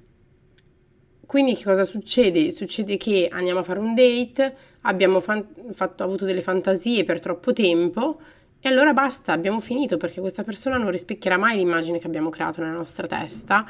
quindi 1.29 1.55
che 1.55 1.63
cosa 1.63 1.83
succede? 1.83 2.49
Succede 2.49 2.97
che 2.97 3.29
andiamo 3.31 3.59
a 3.59 3.63
fare 3.63 3.77
un 3.77 3.93
date, 3.93 4.55
abbiamo 4.81 5.19
fan- 5.19 5.45
fatto, 5.73 6.03
avuto 6.03 6.25
delle 6.25 6.41
fantasie 6.41 7.03
per 7.03 7.19
troppo 7.19 7.53
tempo 7.53 8.19
e 8.59 8.67
allora 8.67 8.93
basta, 8.93 9.31
abbiamo 9.31 9.59
finito 9.59 9.97
perché 9.97 10.21
questa 10.21 10.43
persona 10.43 10.77
non 10.77 10.89
rispecchierà 10.89 11.37
mai 11.37 11.57
l'immagine 11.57 11.99
che 11.99 12.07
abbiamo 12.07 12.29
creato 12.29 12.61
nella 12.61 12.73
nostra 12.73 13.05
testa. 13.05 13.63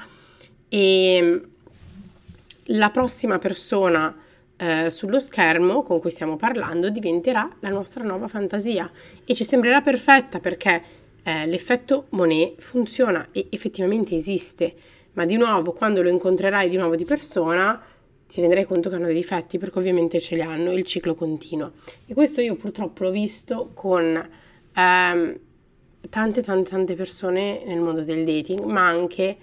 E 0.69 1.41
la 2.63 2.89
prossima 2.91 3.39
persona 3.39 4.15
eh, 4.55 4.89
sullo 4.89 5.19
schermo 5.19 5.81
con 5.81 5.99
cui 5.99 6.11
stiamo 6.11 6.37
parlando 6.37 6.89
diventerà 6.89 7.57
la 7.59 7.69
nostra 7.69 8.05
nuova 8.05 8.29
fantasia. 8.29 8.89
E 9.25 9.35
ci 9.35 9.43
sembrerà 9.43 9.81
perfetta 9.81 10.39
perché 10.39 10.81
eh, 11.23 11.45
l'effetto 11.45 12.05
Monet 12.11 12.61
funziona 12.61 13.27
e 13.33 13.47
effettivamente 13.49 14.15
esiste, 14.15 14.75
ma 15.19 15.25
di 15.25 15.35
nuovo 15.35 15.73
quando 15.73 16.01
lo 16.01 16.07
incontrerai 16.07 16.69
di 16.69 16.77
nuovo 16.77 16.95
di 16.95 17.03
persona 17.03 17.77
ti 18.25 18.39
renderai 18.39 18.63
conto 18.63 18.87
che 18.87 18.95
hanno 18.95 19.07
dei 19.07 19.15
difetti 19.15 19.57
perché 19.57 19.77
ovviamente 19.77 20.17
ce 20.21 20.35
li 20.35 20.41
hanno, 20.41 20.71
il 20.71 20.85
ciclo 20.85 21.13
continua. 21.13 21.69
E 22.05 22.13
questo 22.13 22.39
io 22.39 22.55
purtroppo 22.55 23.03
l'ho 23.03 23.11
visto 23.11 23.71
con 23.73 24.01
ehm, 24.73 25.39
tante 26.09 26.41
tante 26.41 26.69
tante 26.69 26.95
persone 26.95 27.63
nel 27.65 27.81
mondo 27.81 28.01
del 28.03 28.23
dating, 28.23 28.63
ma 28.63 28.87
anche 28.87 29.35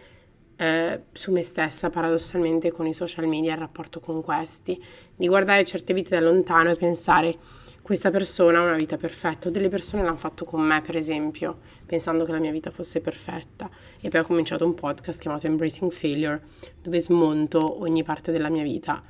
eh, 0.56 1.02
su 1.12 1.32
me 1.32 1.42
stessa 1.42 1.90
paradossalmente 1.90 2.72
con 2.72 2.86
i 2.86 2.94
social 2.94 3.26
media 3.26 3.52
il 3.52 3.58
rapporto 3.58 4.00
con 4.00 4.22
questi, 4.22 4.82
di 5.14 5.28
guardare 5.28 5.64
certe 5.64 5.92
vite 5.92 6.10
da 6.10 6.20
lontano 6.20 6.70
e 6.70 6.76
pensare 6.76 7.36
questa 7.82 8.10
persona 8.10 8.58
ha 8.58 8.62
una 8.62 8.74
vita 8.74 8.96
perfetta, 8.96 9.46
o 9.46 9.50
delle 9.52 9.68
persone 9.68 10.02
l'hanno 10.02 10.16
fatto 10.16 10.44
con 10.44 10.60
me 10.60 10.82
per 10.82 10.96
esempio, 10.96 11.58
pensando 11.86 12.24
che 12.24 12.32
la 12.32 12.40
mia 12.40 12.50
vita 12.50 12.72
fosse 12.72 13.00
perfetta. 13.00 13.70
E 14.00 14.08
poi 14.08 14.20
ho 14.20 14.24
cominciato 14.24 14.64
un 14.64 14.74
podcast 14.74 15.20
chiamato 15.20 15.46
Embracing 15.46 15.92
Failure 15.92 16.42
dove 16.82 16.98
smonto 17.00 17.80
ogni 17.80 18.02
parte 18.02 18.32
della 18.32 18.48
mia 18.48 18.64
vita 18.64 19.04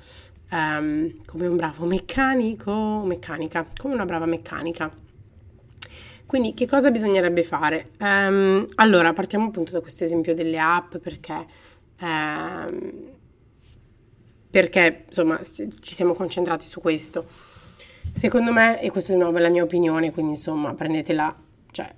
um, 0.50 1.24
come 1.24 1.46
un 1.46 1.56
bravo 1.56 1.86
meccanico, 1.86 3.02
meccanica, 3.04 3.66
come 3.76 3.94
una 3.94 4.04
brava 4.04 4.26
meccanica 4.26 5.04
quindi 6.26 6.54
che 6.54 6.66
cosa 6.66 6.90
bisognerebbe 6.90 7.44
fare? 7.44 7.90
Um, 8.00 8.66
allora, 8.74 9.12
partiamo 9.12 9.46
appunto 9.46 9.72
da 9.72 9.80
questo 9.80 10.02
esempio 10.02 10.34
delle 10.34 10.58
app 10.58 10.96
perché, 10.96 11.46
um, 12.00 13.10
perché 14.50 15.04
insomma 15.06 15.40
ci 15.42 15.94
siamo 15.94 16.14
concentrati 16.14 16.66
su 16.66 16.80
questo. 16.80 17.26
Secondo 18.12 18.52
me, 18.52 18.80
e 18.80 18.90
questo 18.90 19.12
di 19.12 19.18
nuovo 19.18 19.38
è 19.38 19.40
la 19.40 19.50
mia 19.50 19.62
opinione, 19.62 20.10
quindi 20.10 20.32
insomma 20.32 20.74
prendetela, 20.74 21.34
cioè 21.70 21.94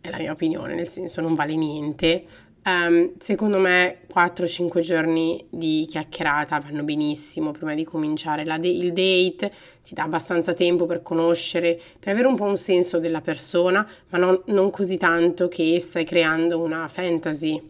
è 0.00 0.10
la 0.10 0.18
mia 0.18 0.32
opinione, 0.32 0.74
nel 0.74 0.86
senso 0.88 1.20
non 1.20 1.34
vale 1.34 1.54
niente, 1.54 2.24
Um, 2.70 3.14
secondo 3.18 3.58
me 3.58 4.02
4-5 4.12 4.80
giorni 4.80 5.44
di 5.50 5.86
chiacchierata 5.88 6.60
vanno 6.60 6.84
benissimo 6.84 7.50
prima 7.50 7.74
di 7.74 7.84
cominciare 7.84 8.44
de- 8.44 8.68
il 8.68 8.92
date, 8.92 9.52
ti 9.82 9.94
dà 9.94 10.04
abbastanza 10.04 10.54
tempo 10.54 10.86
per 10.86 11.02
conoscere, 11.02 11.80
per 11.98 12.12
avere 12.12 12.28
un 12.28 12.36
po' 12.36 12.44
un 12.44 12.56
senso 12.56 13.00
della 13.00 13.22
persona, 13.22 13.86
ma 14.10 14.18
non, 14.18 14.40
non 14.46 14.70
così 14.70 14.98
tanto 14.98 15.48
che 15.48 15.80
stai 15.80 16.04
creando 16.04 16.60
una 16.60 16.86
fantasy 16.86 17.60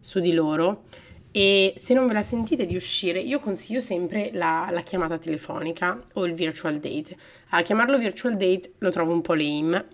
su 0.00 0.20
di 0.20 0.32
loro. 0.32 0.84
E 1.32 1.74
se 1.76 1.92
non 1.92 2.06
ve 2.06 2.14
la 2.14 2.22
sentite 2.22 2.64
di 2.64 2.76
uscire, 2.76 3.20
io 3.20 3.40
consiglio 3.40 3.80
sempre 3.80 4.30
la, 4.32 4.68
la 4.70 4.80
chiamata 4.80 5.18
telefonica 5.18 6.02
o 6.14 6.24
il 6.24 6.32
virtual 6.32 6.78
date. 6.78 7.14
A 7.50 7.60
chiamarlo 7.60 7.98
virtual 7.98 8.38
date 8.38 8.72
lo 8.78 8.90
trovo 8.90 9.12
un 9.12 9.20
po' 9.20 9.34
lame, 9.34 9.86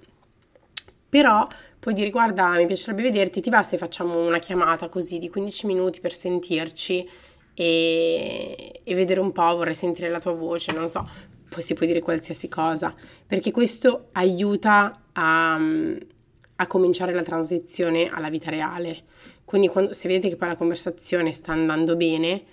però 1.09 1.47
puoi 1.83 1.95
dire 1.95 2.11
guarda 2.11 2.51
mi 2.51 2.67
piacerebbe 2.67 3.03
vederti, 3.03 3.41
ti 3.41 3.51
va 3.51 3.65
se 3.65 3.77
facciamo 3.77 4.25
una 4.25 4.39
chiamata 4.39 4.89
così 4.89 5.19
di 5.19 5.29
15 5.29 5.67
minuti 5.67 5.99
per 5.99 6.13
sentirci 6.13 7.09
e, 7.55 8.81
e 8.85 8.95
vedere 8.95 9.19
un 9.19 9.33
po', 9.33 9.57
vorrei 9.57 9.75
sentire 9.75 10.09
la 10.09 10.21
tua 10.21 10.31
voce, 10.31 10.71
non 10.71 10.89
so, 10.89 11.05
poi 11.49 11.61
si 11.61 11.75
può 11.75 11.85
dire 11.85 11.99
qualsiasi 11.99 12.47
cosa, 12.47 12.95
perché 13.27 13.51
questo 13.51 14.11
aiuta 14.13 15.07
a, 15.11 15.55
a 16.55 16.67
cominciare 16.69 17.13
la 17.13 17.23
transizione 17.23 18.09
alla 18.09 18.31
vita 18.31 18.49
reale. 18.49 18.99
Quindi 19.45 19.67
quando, 19.67 19.93
se 19.93 20.07
vedete 20.07 20.29
che 20.29 20.37
poi 20.37 20.51
la 20.51 20.57
conversazione 20.57 21.33
sta 21.33 21.51
andando 21.51 21.97
bene, 21.97 22.45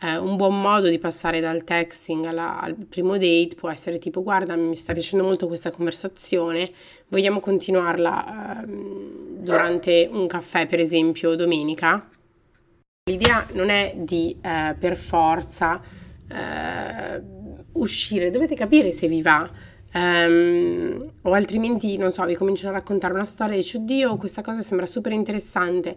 eh, 0.00 0.16
un 0.16 0.36
buon 0.36 0.60
modo 0.60 0.88
di 0.88 0.98
passare 0.98 1.40
dal 1.40 1.64
texting 1.64 2.24
alla, 2.24 2.60
al 2.60 2.74
primo 2.74 3.12
date 3.12 3.54
può 3.56 3.70
essere 3.70 3.98
tipo 3.98 4.22
guarda 4.22 4.54
mi 4.56 4.74
sta 4.74 4.92
piacendo 4.92 5.24
molto 5.24 5.46
questa 5.46 5.70
conversazione, 5.70 6.70
vogliamo 7.08 7.40
continuarla 7.40 8.62
eh, 8.62 8.66
durante 8.66 10.08
un 10.10 10.26
caffè 10.26 10.66
per 10.66 10.80
esempio 10.80 11.34
domenica? 11.34 12.08
L'idea 13.08 13.46
non 13.52 13.70
è 13.70 13.94
di 13.96 14.36
eh, 14.40 14.74
per 14.78 14.96
forza 14.96 15.80
eh, 16.28 17.22
uscire, 17.72 18.30
dovete 18.30 18.54
capire 18.54 18.90
se 18.90 19.08
vi 19.08 19.22
va. 19.22 19.48
Um, 19.94 21.10
o 21.22 21.32
altrimenti, 21.32 21.96
non 21.96 22.12
so, 22.12 22.22
vi 22.26 22.34
cominciano 22.34 22.70
a 22.70 22.78
raccontare 22.78 23.14
una 23.14 23.24
storia 23.24 23.54
e 23.54 23.58
dici, 23.58 23.76
oddio, 23.76 24.16
questa 24.16 24.42
cosa 24.42 24.60
sembra 24.60 24.86
super 24.86 25.12
interessante 25.12 25.96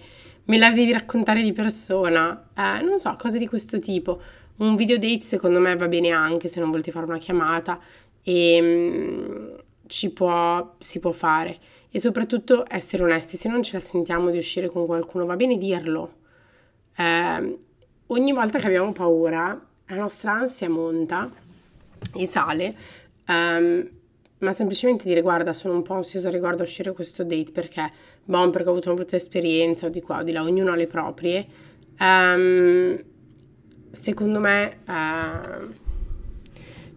me 0.49 0.57
la 0.57 0.71
devi 0.71 0.91
raccontare 0.91 1.43
di 1.43 1.53
persona, 1.53 2.49
eh, 2.55 2.81
non 2.81 2.97
so, 2.97 3.15
cose 3.17 3.38
di 3.38 3.47
questo 3.47 3.79
tipo. 3.79 4.19
Un 4.57 4.75
video 4.75 4.97
date 4.97 5.21
secondo 5.21 5.59
me 5.59 5.75
va 5.75 5.88
bene 5.88 6.09
anche 6.09 6.47
se 6.47 6.59
non 6.59 6.71
volete 6.71 6.91
fare 6.91 7.05
una 7.05 7.19
chiamata 7.19 7.79
e 8.23 8.59
um, 8.59 9.63
ci 9.88 10.09
può, 10.09 10.75
si 10.79 10.99
può 10.99 11.12
fare. 11.12 11.57
E 11.91 11.99
soprattutto 11.99 12.65
essere 12.67 13.03
onesti, 13.03 13.38
se 13.38 13.47
non 13.47 13.63
ce 13.63 13.73
la 13.73 13.79
sentiamo 13.79 14.29
di 14.31 14.38
uscire 14.38 14.67
con 14.67 14.85
qualcuno 14.85 15.25
va 15.25 15.35
bene 15.35 15.55
dirlo. 15.55 16.13
Eh, 16.95 17.57
ogni 18.07 18.33
volta 18.33 18.59
che 18.59 18.65
abbiamo 18.65 18.91
paura, 18.91 19.59
la 19.85 19.95
nostra 19.95 20.33
ansia 20.33 20.69
monta 20.69 21.31
e 22.15 22.25
sale. 22.25 22.75
Um, 23.27 23.88
ma 24.39 24.54
semplicemente 24.54 25.08
dire 25.08 25.21
guarda 25.21 25.54
sono 25.54 25.73
un 25.73 25.82
po' 25.82 25.93
ansiosa 25.93 26.30
riguardo 26.30 26.62
a 26.62 26.65
uscire 26.65 26.93
questo 26.93 27.23
date 27.23 27.52
perché, 27.52 27.91
boh, 28.23 28.49
perché 28.49 28.67
ho 28.67 28.71
avuto 28.71 28.89
una 28.89 28.99
brutta 28.99 29.15
esperienza 29.15 29.88
o 29.88 29.89
di 29.89 30.02
qua 30.02 30.19
o 30.19 30.23
di 30.23 30.32
là, 30.32 30.43
ognuno 30.43 30.71
ha 30.71 30.75
le 30.75 30.88
proprie. 30.88 31.45
Um, 31.99 32.97
secondo 33.91 34.39
me, 34.39 34.78
uh, 34.86 35.73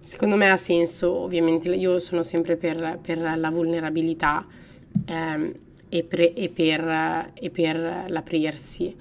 secondo 0.01 0.37
me 0.37 0.51
ha 0.51 0.57
senso, 0.57 1.13
ovviamente 1.13 1.69
io 1.71 1.99
sono 1.99 2.23
sempre 2.23 2.57
per, 2.57 2.99
per 3.03 3.19
la 3.19 3.51
vulnerabilità 3.51 4.47
um, 5.09 5.53
e, 5.89 6.03
pre, 6.05 6.35
e, 6.35 6.49
per, 6.49 7.33
e 7.35 7.51
per, 7.51 8.05
l'aprirsi. 8.07 8.95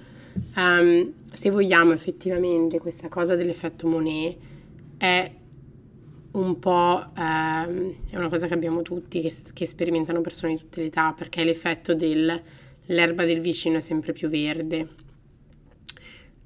Um, 0.55 1.13
se 1.31 1.49
vogliamo 1.51 1.91
effettivamente 1.93 2.79
questa 2.79 3.07
cosa 3.07 3.35
dell'effetto 3.35 3.87
Monet 3.87 4.37
è 4.97 5.31
un 6.31 6.59
po' 6.59 7.03
um, 7.15 7.95
è 8.09 8.15
una 8.15 8.29
cosa 8.29 8.47
che 8.47 8.53
abbiamo 8.53 8.81
tutti, 8.81 9.21
che, 9.21 9.33
che, 9.53 9.65
sperimentano 9.65 10.21
persone 10.21 10.53
di 10.53 10.59
tutte 10.59 10.81
le 10.81 10.87
età, 10.87 11.13
perché 11.13 11.41
è 11.41 11.45
l'effetto 11.45 11.93
del 11.93 12.41
l'erba 12.85 13.25
del 13.25 13.39
vicino 13.39 13.77
è 13.77 13.81
sempre 13.81 14.13
più 14.13 14.29
verde. 14.29 14.87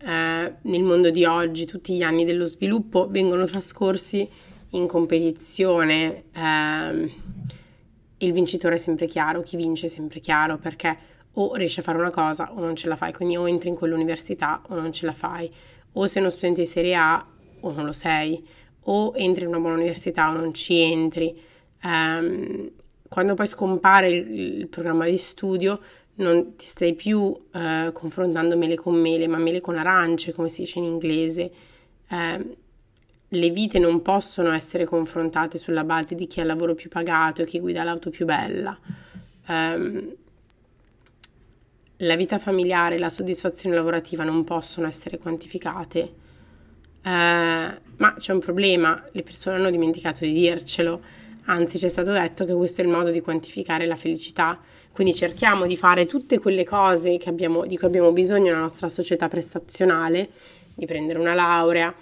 Uh, 0.01 0.53
nel 0.61 0.83
mondo 0.83 1.09
di 1.09 1.25
oggi 1.25 1.65
tutti 1.65 1.95
gli 1.95 2.03
anni 2.03 2.25
dello 2.25 2.45
sviluppo 2.45 3.07
vengono 3.09 3.45
trascorsi 3.45 4.27
in 4.71 4.87
competizione. 4.87 6.25
Uh, 6.35 7.11
il 8.17 8.31
vincitore 8.31 8.75
è 8.75 8.79
sempre 8.79 9.07
chiaro, 9.07 9.41
chi 9.41 9.55
vince 9.55 9.87
è 9.87 9.89
sempre 9.89 10.19
chiaro 10.19 10.57
perché 10.57 11.13
o 11.37 11.55
riesci 11.55 11.79
a 11.79 11.83
fare 11.83 11.97
una 11.97 12.11
cosa 12.11 12.51
o 12.53 12.59
non 12.59 12.75
ce 12.75 12.87
la 12.87 12.95
fai, 12.95 13.13
quindi 13.13 13.35
o 13.35 13.47
entri 13.47 13.69
in 13.69 13.75
quell'università 13.75 14.61
o 14.69 14.75
non 14.75 14.91
ce 14.93 15.05
la 15.05 15.11
fai, 15.11 15.51
o 15.93 16.07
sei 16.07 16.21
uno 16.21 16.31
studente 16.31 16.61
di 16.61 16.67
serie 16.67 16.95
A 16.95 17.25
o 17.59 17.71
non 17.71 17.85
lo 17.85 17.93
sei, 17.93 18.45
o 18.87 19.13
entri 19.15 19.43
in 19.43 19.49
una 19.49 19.59
buona 19.59 19.75
università 19.75 20.29
o 20.29 20.33
non 20.33 20.53
ci 20.53 20.79
entri. 20.79 21.39
Um, 21.83 22.71
quando 23.07 23.33
poi 23.35 23.47
scompare 23.47 24.09
il, 24.09 24.57
il, 24.59 24.67
programma 24.67 25.05
di 25.05 25.17
studio 25.17 25.79
non 26.15 26.55
ti 26.55 26.65
stai 26.65 26.95
più 26.95 27.19
uh, 27.19 27.91
confrontando 27.93 28.57
mele 28.57 28.75
con 28.75 28.95
mele, 28.95 29.27
ma 29.27 29.37
mele 29.37 29.61
con 29.61 29.77
arance, 29.77 30.33
come 30.33 30.49
si 30.49 30.61
dice 30.61 30.79
in 30.79 30.85
inglese. 30.85 31.51
Um, 32.09 32.55
le 33.29 33.49
vite 33.49 33.79
non 33.79 34.01
possono 34.01 34.51
essere 34.51 34.85
confrontate 34.85 35.57
sulla 35.57 35.83
base 35.83 36.15
di 36.15 36.27
chi 36.27 36.39
ha 36.39 36.43
il 36.43 36.47
lavoro 36.47 36.75
più 36.75 36.89
pagato 36.89 37.41
e 37.41 37.45
chi 37.45 37.59
guida 37.59 37.83
l'auto 37.83 38.09
più 38.09 38.25
bella. 38.25 38.77
Um, 39.47 40.15
la 41.99 42.15
vita 42.15 42.39
familiare 42.39 42.95
e 42.95 42.99
la 42.99 43.09
soddisfazione 43.09 43.75
lavorativa 43.75 44.23
non 44.23 44.43
possono 44.43 44.87
essere 44.87 45.17
quantificate, 45.17 46.13
uh, 47.05 47.79
ma 47.97 48.15
c'è 48.17 48.33
un 48.33 48.39
problema, 48.39 49.01
le 49.11 49.23
persone 49.23 49.55
hanno 49.55 49.69
dimenticato 49.69 50.25
di 50.25 50.33
dircelo, 50.33 51.01
anzi 51.45 51.77
ci 51.77 51.85
è 51.85 51.89
stato 51.89 52.11
detto 52.11 52.45
che 52.45 52.53
questo 52.53 52.81
è 52.81 52.83
il 52.83 52.89
modo 52.89 53.11
di 53.11 53.21
quantificare 53.21 53.85
la 53.85 53.95
felicità, 53.95 54.59
quindi 54.91 55.13
cerchiamo 55.13 55.65
di 55.65 55.77
fare 55.77 56.05
tutte 56.05 56.39
quelle 56.39 56.63
cose 56.63 57.19
abbiamo, 57.25 57.65
di 57.65 57.77
cui 57.77 57.87
abbiamo 57.87 58.11
bisogno 58.11 58.45
nella 58.45 58.59
nostra 58.59 58.89
società 58.89 59.27
prestazionale, 59.27 60.29
di 60.73 60.85
prendere 60.85 61.19
una 61.19 61.33
laurea, 61.33 61.93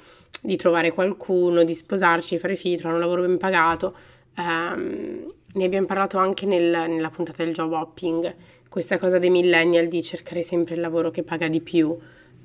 di 0.42 0.56
trovare 0.58 0.92
qualcuno, 0.92 1.64
di 1.64 1.74
sposarci, 1.74 2.36
di 2.36 2.40
fare 2.40 2.56
figli, 2.56 2.76
trovare 2.76 2.96
un 2.96 3.02
lavoro 3.02 3.28
ben 3.28 3.38
pagato. 3.38 3.96
Um, 4.38 5.32
ne 5.54 5.66
abbiamo 5.66 5.86
parlato 5.86 6.18
anche 6.18 6.46
nel, 6.46 6.90
nella 6.90 7.10
puntata 7.10 7.44
del 7.44 7.54
job 7.54 7.72
hopping, 7.72 8.36
questa 8.70 8.98
cosa 8.98 9.20
dei 9.20 9.30
millennial 9.30 9.88
di 9.88 10.02
cercare 10.02 10.42
sempre 10.42 10.76
il 10.76 10.82
lavoro 10.82 11.12
che 11.12 11.24
paga 11.24 11.48
di 11.48 11.62
più. 11.62 11.98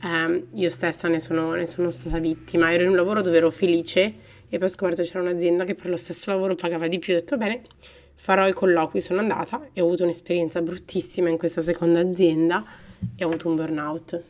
Um, 0.02 0.46
io 0.54 0.70
stessa 0.70 1.08
ne 1.08 1.18
sono, 1.18 1.54
ne 1.54 1.66
sono, 1.66 1.90
stata 1.90 2.18
vittima, 2.18 2.72
ero 2.72 2.84
in 2.84 2.90
un 2.90 2.96
lavoro 2.96 3.20
dove 3.20 3.36
ero 3.36 3.50
felice 3.50 4.14
e 4.48 4.58
poi 4.58 4.68
ho 4.68 4.70
scoperto 4.70 5.02
c'era 5.02 5.20
un'azienda 5.20 5.64
che 5.64 5.74
per 5.74 5.90
lo 5.90 5.96
stesso 5.96 6.30
lavoro 6.30 6.54
pagava 6.54 6.86
di 6.86 6.98
più. 6.98 7.14
Ho 7.14 7.16
detto 7.16 7.36
bene, 7.36 7.62
farò 8.14 8.46
i 8.46 8.52
colloqui, 8.52 9.00
sono 9.00 9.18
andata 9.18 9.68
e 9.72 9.80
ho 9.80 9.86
avuto 9.86 10.04
un'esperienza 10.04 10.62
bruttissima 10.62 11.28
in 11.28 11.36
questa 11.36 11.62
seconda 11.62 12.00
azienda 12.00 12.64
e 13.16 13.24
ho 13.24 13.28
avuto 13.28 13.48
un 13.48 13.56
burnout, 13.56 14.22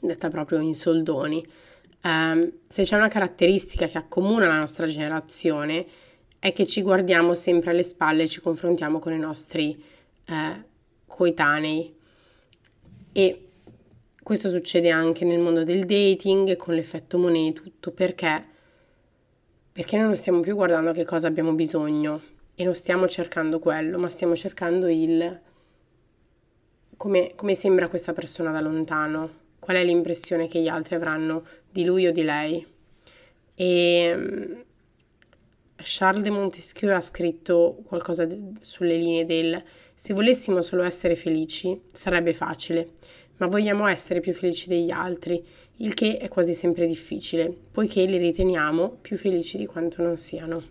detta 0.00 0.28
proprio 0.28 0.60
in 0.60 0.74
soldoni. 0.74 1.44
Um, 2.04 2.52
se 2.68 2.84
c'è 2.84 2.96
una 2.96 3.08
caratteristica 3.08 3.86
che 3.86 3.98
accomuna 3.98 4.46
la 4.46 4.56
nostra 4.56 4.86
generazione 4.86 5.86
è 6.38 6.52
che 6.52 6.66
ci 6.66 6.82
guardiamo 6.82 7.34
sempre 7.34 7.70
alle 7.70 7.84
spalle 7.84 8.24
e 8.24 8.28
ci 8.28 8.40
confrontiamo 8.40 8.98
con 8.98 9.12
i 9.12 9.18
nostri 9.18 9.80
eh, 10.24 10.64
coetanei 11.06 11.94
e 13.12 13.41
questo 14.32 14.48
succede 14.48 14.88
anche 14.88 15.26
nel 15.26 15.38
mondo 15.38 15.62
del 15.62 15.84
dating 15.84 16.56
con 16.56 16.74
l'effetto 16.74 17.18
Monet 17.18 17.52
tutto 17.52 17.90
perché 17.90 18.42
perché 19.70 19.98
noi 19.98 20.06
non 20.06 20.16
stiamo 20.16 20.40
più 20.40 20.54
guardando 20.54 20.88
a 20.88 20.92
che 20.94 21.04
cosa 21.04 21.28
abbiamo 21.28 21.52
bisogno 21.52 22.22
e 22.54 22.64
non 22.64 22.74
stiamo 22.74 23.06
cercando 23.06 23.58
quello 23.58 23.98
ma 23.98 24.08
stiamo 24.08 24.34
cercando 24.34 24.88
il 24.88 25.38
come, 26.96 27.32
come 27.34 27.54
sembra 27.54 27.88
questa 27.88 28.14
persona 28.14 28.50
da 28.52 28.62
lontano 28.62 29.40
qual 29.58 29.76
è 29.76 29.84
l'impressione 29.84 30.48
che 30.48 30.60
gli 30.60 30.68
altri 30.68 30.94
avranno 30.94 31.44
di 31.70 31.84
lui 31.84 32.06
o 32.06 32.12
di 32.12 32.22
lei. 32.22 32.66
E 33.54 34.14
mm, 34.16 34.52
Charles 35.76 36.22
de 36.22 36.30
Montesquieu 36.30 36.94
ha 36.94 37.00
scritto 37.02 37.82
qualcosa 37.84 38.26
sulle 38.60 38.96
linee 38.96 39.26
del 39.26 39.62
se 39.94 40.14
volessimo 40.14 40.62
solo 40.62 40.82
essere 40.82 41.14
felici 41.14 41.80
sarebbe 41.92 42.34
facile, 42.34 42.92
ma 43.42 43.48
vogliamo 43.48 43.86
essere 43.86 44.20
più 44.20 44.32
felici 44.32 44.68
degli 44.68 44.90
altri, 44.90 45.44
il 45.78 45.94
che 45.94 46.16
è 46.16 46.28
quasi 46.28 46.54
sempre 46.54 46.86
difficile, 46.86 47.54
poiché 47.70 48.04
li 48.04 48.16
riteniamo 48.16 48.98
più 49.00 49.16
felici 49.16 49.58
di 49.58 49.66
quanto 49.66 50.02
non 50.02 50.16
siano. 50.16 50.62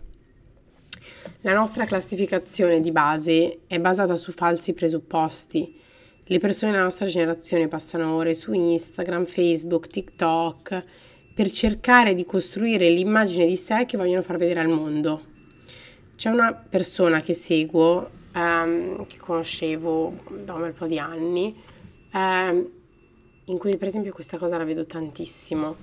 La 1.42 1.54
nostra 1.54 1.84
classificazione 1.84 2.80
di 2.80 2.90
base 2.90 3.60
è 3.66 3.78
basata 3.78 4.16
su 4.16 4.32
falsi 4.32 4.72
presupposti 4.72 5.80
le 6.32 6.38
persone 6.38 6.72
della 6.72 6.84
nostra 6.84 7.06
generazione 7.06 7.68
passano 7.68 8.14
ore 8.14 8.32
su 8.32 8.52
Instagram, 8.52 9.26
Facebook, 9.26 9.88
TikTok 9.88 10.84
per 11.34 11.50
cercare 11.50 12.14
di 12.14 12.24
costruire 12.24 12.88
l'immagine 12.88 13.44
di 13.44 13.56
sé 13.56 13.84
che 13.86 13.98
vogliono 13.98 14.22
far 14.22 14.38
vedere 14.38 14.60
al 14.60 14.68
mondo. 14.68 15.24
C'è 16.16 16.30
una 16.30 16.54
persona 16.54 17.20
che 17.20 17.34
seguo, 17.34 18.08
um, 18.34 19.04
che 19.06 19.18
conoscevo 19.18 20.14
da 20.44 20.54
un 20.54 20.60
bel 20.60 20.72
po' 20.72 20.86
di 20.86 20.98
anni, 20.98 21.54
um, 22.12 22.70
in 23.46 23.58
cui 23.58 23.76
per 23.76 23.88
esempio 23.88 24.12
questa 24.12 24.38
cosa 24.38 24.56
la 24.56 24.64
vedo 24.64 24.86
tantissimo 24.86 25.76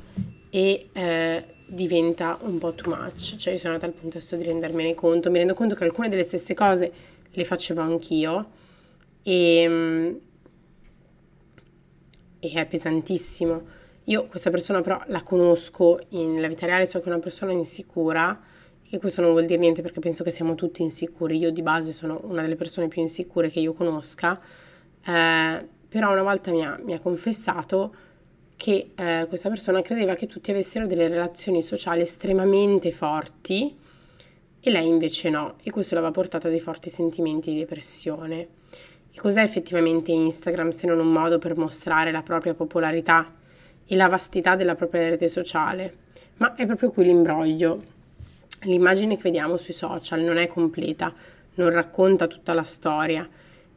e 0.49 0.89
eh, 0.91 1.45
diventa 1.67 2.37
un 2.41 2.57
po' 2.57 2.73
too 2.73 2.95
much, 2.95 3.35
cioè 3.35 3.53
io 3.53 3.59
sono 3.59 3.73
andata 3.73 3.91
al 3.91 3.97
punto 3.97 4.17
adesso 4.17 4.35
di 4.35 4.43
rendermene 4.43 4.93
conto, 4.93 5.29
mi 5.29 5.37
rendo 5.37 5.53
conto 5.53 5.75
che 5.75 5.83
alcune 5.83 6.09
delle 6.09 6.23
stesse 6.23 6.53
cose 6.53 6.91
le 7.29 7.45
facevo 7.45 7.81
anch'io 7.81 8.49
e 9.21 9.67
um, 9.67 10.19
e 12.39 12.51
è 12.51 12.65
pesantissimo. 12.65 13.77
Io 14.05 14.25
questa 14.27 14.49
persona 14.49 14.81
però 14.81 14.99
la 15.07 15.21
conosco 15.21 15.99
nella 16.09 16.47
vita 16.47 16.65
reale, 16.65 16.87
so 16.87 16.99
che 16.99 17.05
è 17.05 17.09
una 17.09 17.19
persona 17.19 17.51
insicura 17.51 18.41
e 18.89 18.97
questo 18.97 19.21
non 19.21 19.31
vuol 19.31 19.45
dire 19.45 19.59
niente 19.59 19.81
perché 19.83 19.99
penso 19.99 20.23
che 20.23 20.31
siamo 20.31 20.55
tutti 20.55 20.81
insicuri. 20.81 21.37
Io 21.37 21.51
di 21.51 21.61
base 21.61 21.91
sono 21.91 22.19
una 22.23 22.41
delle 22.41 22.55
persone 22.55 22.87
più 22.87 23.01
insicure 23.01 23.51
che 23.51 23.59
io 23.59 23.73
conosca, 23.73 24.39
eh, 25.05 25.67
però 25.89 26.11
una 26.11 26.21
volta 26.21 26.51
mi 26.51 26.63
ha, 26.63 26.79
mi 26.83 26.93
ha 26.93 26.99
confessato 26.99 27.93
che 28.55 28.91
eh, 28.93 29.25
questa 29.27 29.49
persona 29.49 29.81
credeva 29.81 30.13
che 30.13 30.27
tutti 30.27 30.51
avessero 30.51 30.85
delle 30.85 31.07
relazioni 31.07 31.61
sociali 31.61 32.01
estremamente 32.01 32.91
forti 32.91 33.75
e 34.61 34.69
lei 34.69 34.87
invece 34.87 35.29
no, 35.29 35.55
e 35.63 35.71
questo 35.71 35.95
l'aveva 35.95 36.11
portata 36.11 36.47
a 36.47 36.51
dei 36.51 36.59
forti 36.59 36.89
sentimenti 36.89 37.51
di 37.51 37.59
depressione. 37.59 38.47
E 39.11 39.17
cos'è 39.17 39.41
effettivamente 39.41 40.11
Instagram 40.11 40.69
se 40.69 40.85
non 40.85 40.99
un 40.99 41.11
modo 41.11 41.39
per 41.39 41.57
mostrare 41.57 42.11
la 42.11 42.21
propria 42.21 42.53
popolarità 42.53 43.33
e 43.85 43.95
la 43.95 44.07
vastità 44.07 44.55
della 44.55 44.75
propria 44.75 45.09
rete 45.09 45.29
sociale? 45.29 45.95
Ma 46.37 46.53
è 46.55 46.65
proprio 46.65 46.91
qui 46.91 47.05
l'imbroglio. 47.05 47.81
L'immagine 48.63 49.15
che 49.15 49.23
vediamo 49.23 49.55
sui 49.55 49.73
social 49.73 50.19
non 50.19 50.37
è 50.37 50.47
completa, 50.47 51.13
non 51.55 51.69
racconta 51.69 52.27
tutta 52.27 52.53
la 52.53 52.63
storia 52.63 53.27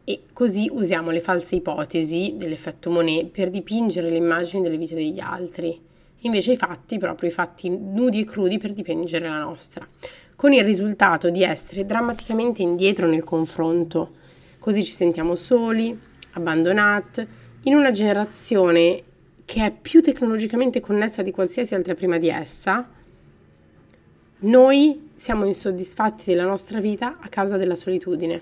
e 0.04 0.22
così 0.32 0.68
usiamo 0.72 1.10
le 1.10 1.20
false 1.20 1.56
ipotesi 1.56 2.34
dell'effetto 2.36 2.90
Monet 2.90 3.26
per 3.26 3.50
dipingere 3.50 4.10
le 4.10 4.16
immagini 4.16 4.62
delle 4.62 4.76
vite 4.76 4.94
degli 4.94 5.20
altri. 5.20 5.80
Invece 6.24 6.52
i 6.52 6.56
fatti, 6.56 6.98
proprio 6.98 7.28
i 7.28 7.32
fatti 7.32 7.68
nudi 7.68 8.20
e 8.20 8.24
crudi 8.24 8.58
per 8.58 8.72
dipingere 8.72 9.28
la 9.28 9.40
nostra, 9.40 9.86
con 10.36 10.52
il 10.52 10.64
risultato 10.64 11.30
di 11.30 11.42
essere 11.42 11.84
drammaticamente 11.84 12.62
indietro 12.62 13.06
nel 13.06 13.24
confronto 13.24 14.20
Così 14.62 14.84
ci 14.84 14.92
sentiamo 14.92 15.34
soli, 15.34 15.98
abbandonati, 16.34 17.26
in 17.62 17.74
una 17.74 17.90
generazione 17.90 19.02
che 19.44 19.66
è 19.66 19.72
più 19.72 20.00
tecnologicamente 20.00 20.78
connessa 20.78 21.22
di 21.22 21.32
qualsiasi 21.32 21.74
altra 21.74 21.96
prima 21.96 22.16
di 22.16 22.28
essa. 22.28 22.88
Noi 24.38 25.10
siamo 25.16 25.46
insoddisfatti 25.46 26.22
della 26.26 26.44
nostra 26.44 26.78
vita 26.78 27.18
a 27.18 27.28
causa 27.28 27.56
della 27.56 27.74
solitudine. 27.74 28.40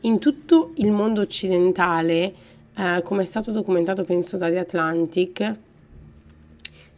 In 0.00 0.18
tutto 0.18 0.72
il 0.74 0.90
mondo 0.90 1.22
occidentale, 1.22 2.34
eh, 2.76 3.00
come 3.02 3.22
è 3.22 3.26
stato 3.26 3.50
documentato 3.50 4.04
penso 4.04 4.36
da 4.36 4.50
The 4.50 4.58
Atlantic, 4.58 5.54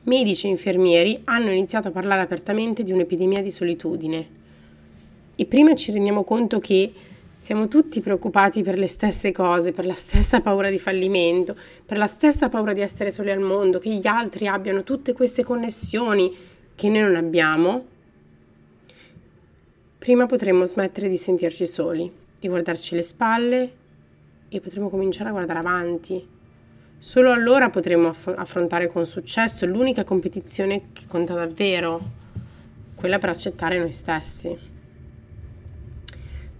medici 0.02 0.46
e 0.46 0.50
infermieri 0.50 1.20
hanno 1.24 1.50
iniziato 1.50 1.88
a 1.88 1.90
parlare 1.92 2.22
apertamente 2.22 2.82
di 2.82 2.90
un'epidemia 2.90 3.40
di 3.40 3.50
solitudine. 3.52 4.37
E 5.37 5.44
prima 5.46 5.74
ci 5.76 5.92
rendiamo 5.92 6.24
conto 6.24 6.58
che 6.58 6.92
siamo 7.38 7.68
tutti 7.68 8.00
preoccupati 8.00 8.62
per 8.62 8.76
le 8.76 8.88
stesse 8.88 9.30
cose, 9.30 9.72
per 9.72 9.87
la 9.87 9.94
stessa 9.94 10.40
paura 10.40 10.68
di 10.68 10.78
fallimento, 10.80 11.56
per 11.87 11.96
la 11.96 12.08
stessa 12.08 12.48
paura 12.48 12.72
di 12.72 12.80
essere 12.80 13.12
soli 13.12 13.30
al 13.30 13.40
mondo, 13.40 13.78
che 13.78 13.90
gli 13.90 14.08
altri 14.08 14.48
abbiano 14.48 14.82
tutte 14.82 15.12
queste 15.12 15.44
connessioni 15.44 16.34
che 16.74 16.88
noi 16.88 17.02
non 17.02 17.14
abbiamo. 17.14 17.84
Prima 19.98 20.26
potremmo 20.26 20.64
smettere 20.64 21.08
di 21.08 21.16
sentirci 21.16 21.64
soli 21.64 22.26
di 22.40 22.48
guardarci 22.48 22.94
le 22.94 23.03
spalle 23.03 23.72
e 24.48 24.61
potremo 24.61 24.88
cominciare 24.88 25.29
a 25.29 25.33
guardare 25.33 25.59
avanti. 25.59 26.27
Solo 26.98 27.33
allora 27.33 27.70
potremo 27.70 28.09
aff- 28.09 28.35
affrontare 28.37 28.88
con 28.88 29.07
successo 29.07 29.66
l'unica 29.66 30.05
competizione 30.05 30.90
che 30.92 31.07
conta 31.07 31.35
davvero, 31.35 32.01
quella 32.94 33.18
per 33.18 33.31
accettare 33.31 33.79
noi 33.79 33.92
stessi. 33.92 34.57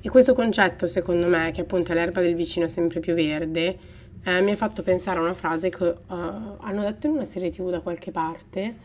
E 0.01 0.09
questo 0.11 0.35
concetto, 0.35 0.87
secondo 0.87 1.27
me, 1.27 1.51
che 1.53 1.63
appunto 1.63 1.91
è 1.91 1.95
l'erba 1.95 2.21
del 2.21 2.37
vicino 2.37 2.69
sempre 2.69 3.01
più 3.01 3.15
verde, 3.15 3.79
eh, 4.23 4.41
mi 4.43 4.53
ha 4.53 4.57
fatto 4.57 4.83
pensare 4.83 5.19
a 5.19 5.23
una 5.23 5.35
frase 5.35 5.71
che 5.71 5.85
uh, 5.85 5.95
hanno 6.07 6.83
detto 6.83 7.09
in 7.09 7.15
una 7.15 7.25
serie 7.25 7.51
tv 7.51 7.71
da 7.71 7.81
qualche 7.81 8.13
parte, 8.13 8.77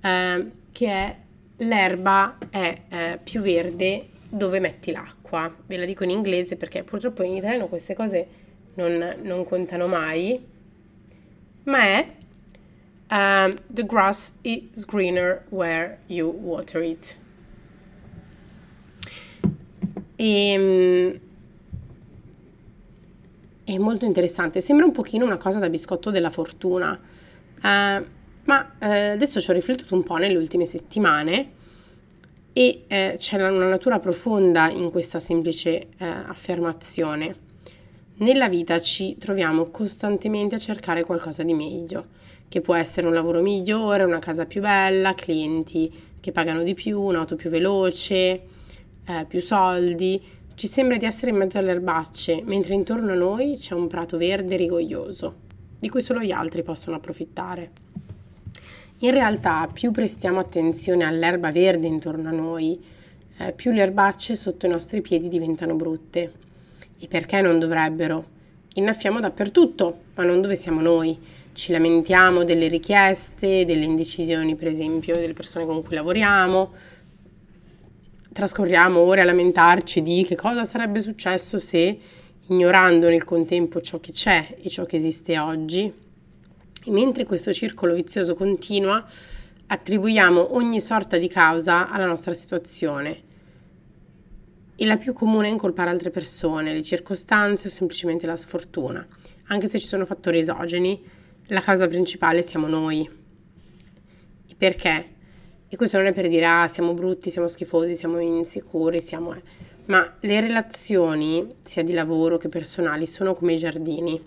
eh, 0.00 0.50
che 0.72 0.86
è 0.86 1.16
l'erba 1.58 2.38
è 2.50 2.82
eh, 2.88 3.18
più 3.22 3.40
verde 3.40 4.08
dove 4.34 4.58
metti 4.58 4.90
l'acqua. 4.90 5.54
Ve 5.66 5.76
la 5.76 5.84
dico 5.84 6.04
in 6.04 6.10
inglese 6.10 6.56
perché 6.56 6.82
purtroppo 6.82 7.22
in 7.22 7.36
italiano 7.36 7.68
queste 7.68 7.94
cose 7.94 8.26
non, 8.74 9.16
non 9.22 9.44
contano 9.44 9.86
mai, 9.86 10.44
ma 11.64 11.80
è 11.80 12.08
uh, 13.10 13.54
The 13.72 13.86
grass 13.86 14.34
is 14.42 14.84
greener 14.84 15.44
where 15.50 15.98
you 16.06 16.30
water 16.30 16.82
it. 16.82 17.16
E, 20.16 20.50
ehm, 20.50 21.20
è 23.64 23.78
molto 23.78 24.04
interessante, 24.04 24.60
sembra 24.60 24.84
un 24.84 24.92
pochino 24.92 25.24
una 25.24 25.38
cosa 25.38 25.58
da 25.58 25.68
biscotto 25.68 26.10
della 26.10 26.30
fortuna, 26.30 26.92
uh, 26.92 27.60
ma 27.60 28.04
uh, 28.78 28.84
adesso 29.12 29.40
ci 29.40 29.50
ho 29.50 29.54
riflettuto 29.54 29.94
un 29.94 30.02
po' 30.02 30.16
nelle 30.16 30.36
ultime 30.36 30.66
settimane 30.66 31.62
e 32.54 32.84
uh, 32.88 33.16
c'è 33.18 33.36
una 33.36 33.66
natura 33.66 33.98
profonda 33.98 34.70
in 34.70 34.90
questa 34.90 35.20
semplice 35.20 35.88
affermazione. 35.98 37.36
Nella 38.16 38.48
vita 38.48 38.80
ci 38.80 39.18
troviamo 39.18 39.70
costantemente 39.70 40.54
a 40.54 40.58
cercare 40.58 41.02
qualcosa 41.02 41.42
di 41.42 41.52
meglio, 41.52 42.06
che 42.46 42.60
può 42.60 42.76
essere 42.76 43.08
un 43.08 43.12
lavoro 43.12 43.42
migliore, 43.42 44.04
una 44.04 44.20
casa 44.20 44.46
più 44.46 44.60
bella, 44.60 45.14
clienti 45.14 45.92
che 46.20 46.30
pagano 46.30 46.62
di 46.62 46.74
più, 46.74 47.00
un'auto 47.00 47.34
più 47.34 47.50
veloce, 47.50 48.42
eh, 49.04 49.24
più 49.26 49.40
soldi. 49.40 50.22
Ci 50.54 50.68
sembra 50.68 50.96
di 50.96 51.04
essere 51.04 51.32
in 51.32 51.38
mezzo 51.38 51.58
alle 51.58 51.72
erbacce, 51.72 52.40
mentre 52.44 52.74
intorno 52.74 53.10
a 53.10 53.16
noi 53.16 53.56
c'è 53.58 53.74
un 53.74 53.88
prato 53.88 54.16
verde 54.16 54.54
rigoglioso, 54.54 55.34
di 55.80 55.88
cui 55.88 56.00
solo 56.00 56.20
gli 56.20 56.30
altri 56.30 56.62
possono 56.62 56.94
approfittare. 56.94 57.82
In 58.98 59.10
realtà, 59.10 59.68
più 59.72 59.90
prestiamo 59.90 60.38
attenzione 60.38 61.04
all'erba 61.04 61.50
verde 61.50 61.88
intorno 61.88 62.28
a 62.28 62.32
noi, 62.32 62.80
eh, 63.38 63.52
più 63.52 63.72
le 63.72 63.82
erbacce 63.82 64.36
sotto 64.36 64.66
i 64.66 64.70
nostri 64.70 65.00
piedi 65.00 65.28
diventano 65.28 65.74
brutte 65.74 66.32
e 66.98 67.08
perché 67.08 67.40
non 67.40 67.58
dovrebbero? 67.58 68.32
Innaffiamo 68.74 69.18
dappertutto, 69.18 69.98
ma 70.14 70.22
non 70.22 70.40
dove 70.40 70.54
siamo 70.54 70.80
noi. 70.80 71.18
Ci 71.52 71.72
lamentiamo 71.72 72.44
delle 72.44 72.68
richieste, 72.68 73.64
delle 73.64 73.84
indecisioni, 73.84 74.54
per 74.54 74.68
esempio, 74.68 75.14
delle 75.14 75.32
persone 75.32 75.66
con 75.66 75.82
cui 75.82 75.96
lavoriamo. 75.96 76.72
Trascorriamo 78.32 79.00
ore 79.00 79.20
a 79.20 79.24
lamentarci 79.24 80.02
di 80.02 80.24
che 80.24 80.36
cosa 80.36 80.64
sarebbe 80.64 81.00
successo 81.00 81.58
se, 81.58 81.98
ignorando 82.46 83.08
nel 83.08 83.24
contempo 83.24 83.80
ciò 83.80 83.98
che 83.98 84.12
c'è 84.12 84.56
e 84.62 84.68
ciò 84.68 84.84
che 84.84 84.96
esiste 84.96 85.38
oggi, 85.38 85.92
e 86.84 86.90
mentre 86.90 87.24
questo 87.24 87.52
circolo 87.52 87.94
vizioso 87.94 88.34
continua, 88.34 89.04
attribuiamo 89.66 90.54
ogni 90.54 90.80
sorta 90.80 91.16
di 91.16 91.28
causa 91.28 91.88
alla 91.88 92.06
nostra 92.06 92.34
situazione 92.34 93.32
e 94.76 94.86
la 94.86 94.96
più 94.96 95.12
comune 95.12 95.46
è 95.46 95.50
incolpare 95.50 95.90
altre 95.90 96.10
persone, 96.10 96.72
le 96.72 96.82
circostanze 96.82 97.68
o 97.68 97.70
semplicemente 97.70 98.26
la 98.26 98.36
sfortuna. 98.36 99.06
Anche 99.48 99.68
se 99.68 99.78
ci 99.78 99.86
sono 99.86 100.04
fattori 100.04 100.38
esogeni, 100.38 101.02
la 101.48 101.60
causa 101.60 101.86
principale 101.86 102.42
siamo 102.42 102.66
noi. 102.66 103.08
E 104.48 104.54
perché? 104.56 105.12
E 105.68 105.76
questo 105.76 105.98
non 105.98 106.06
è 106.06 106.12
per 106.12 106.28
dire 106.28 106.46
ah, 106.46 106.68
siamo 106.68 106.92
brutti, 106.92 107.30
siamo 107.30 107.48
schifosi, 107.48 107.94
siamo 107.94 108.18
insicuri, 108.18 109.00
siamo... 109.00 109.34
Eh. 109.34 109.42
Ma 109.86 110.14
le 110.20 110.40
relazioni, 110.40 111.56
sia 111.60 111.84
di 111.84 111.92
lavoro 111.92 112.38
che 112.38 112.48
personali, 112.48 113.06
sono 113.06 113.34
come 113.34 113.52
i 113.52 113.58
giardini. 113.58 114.20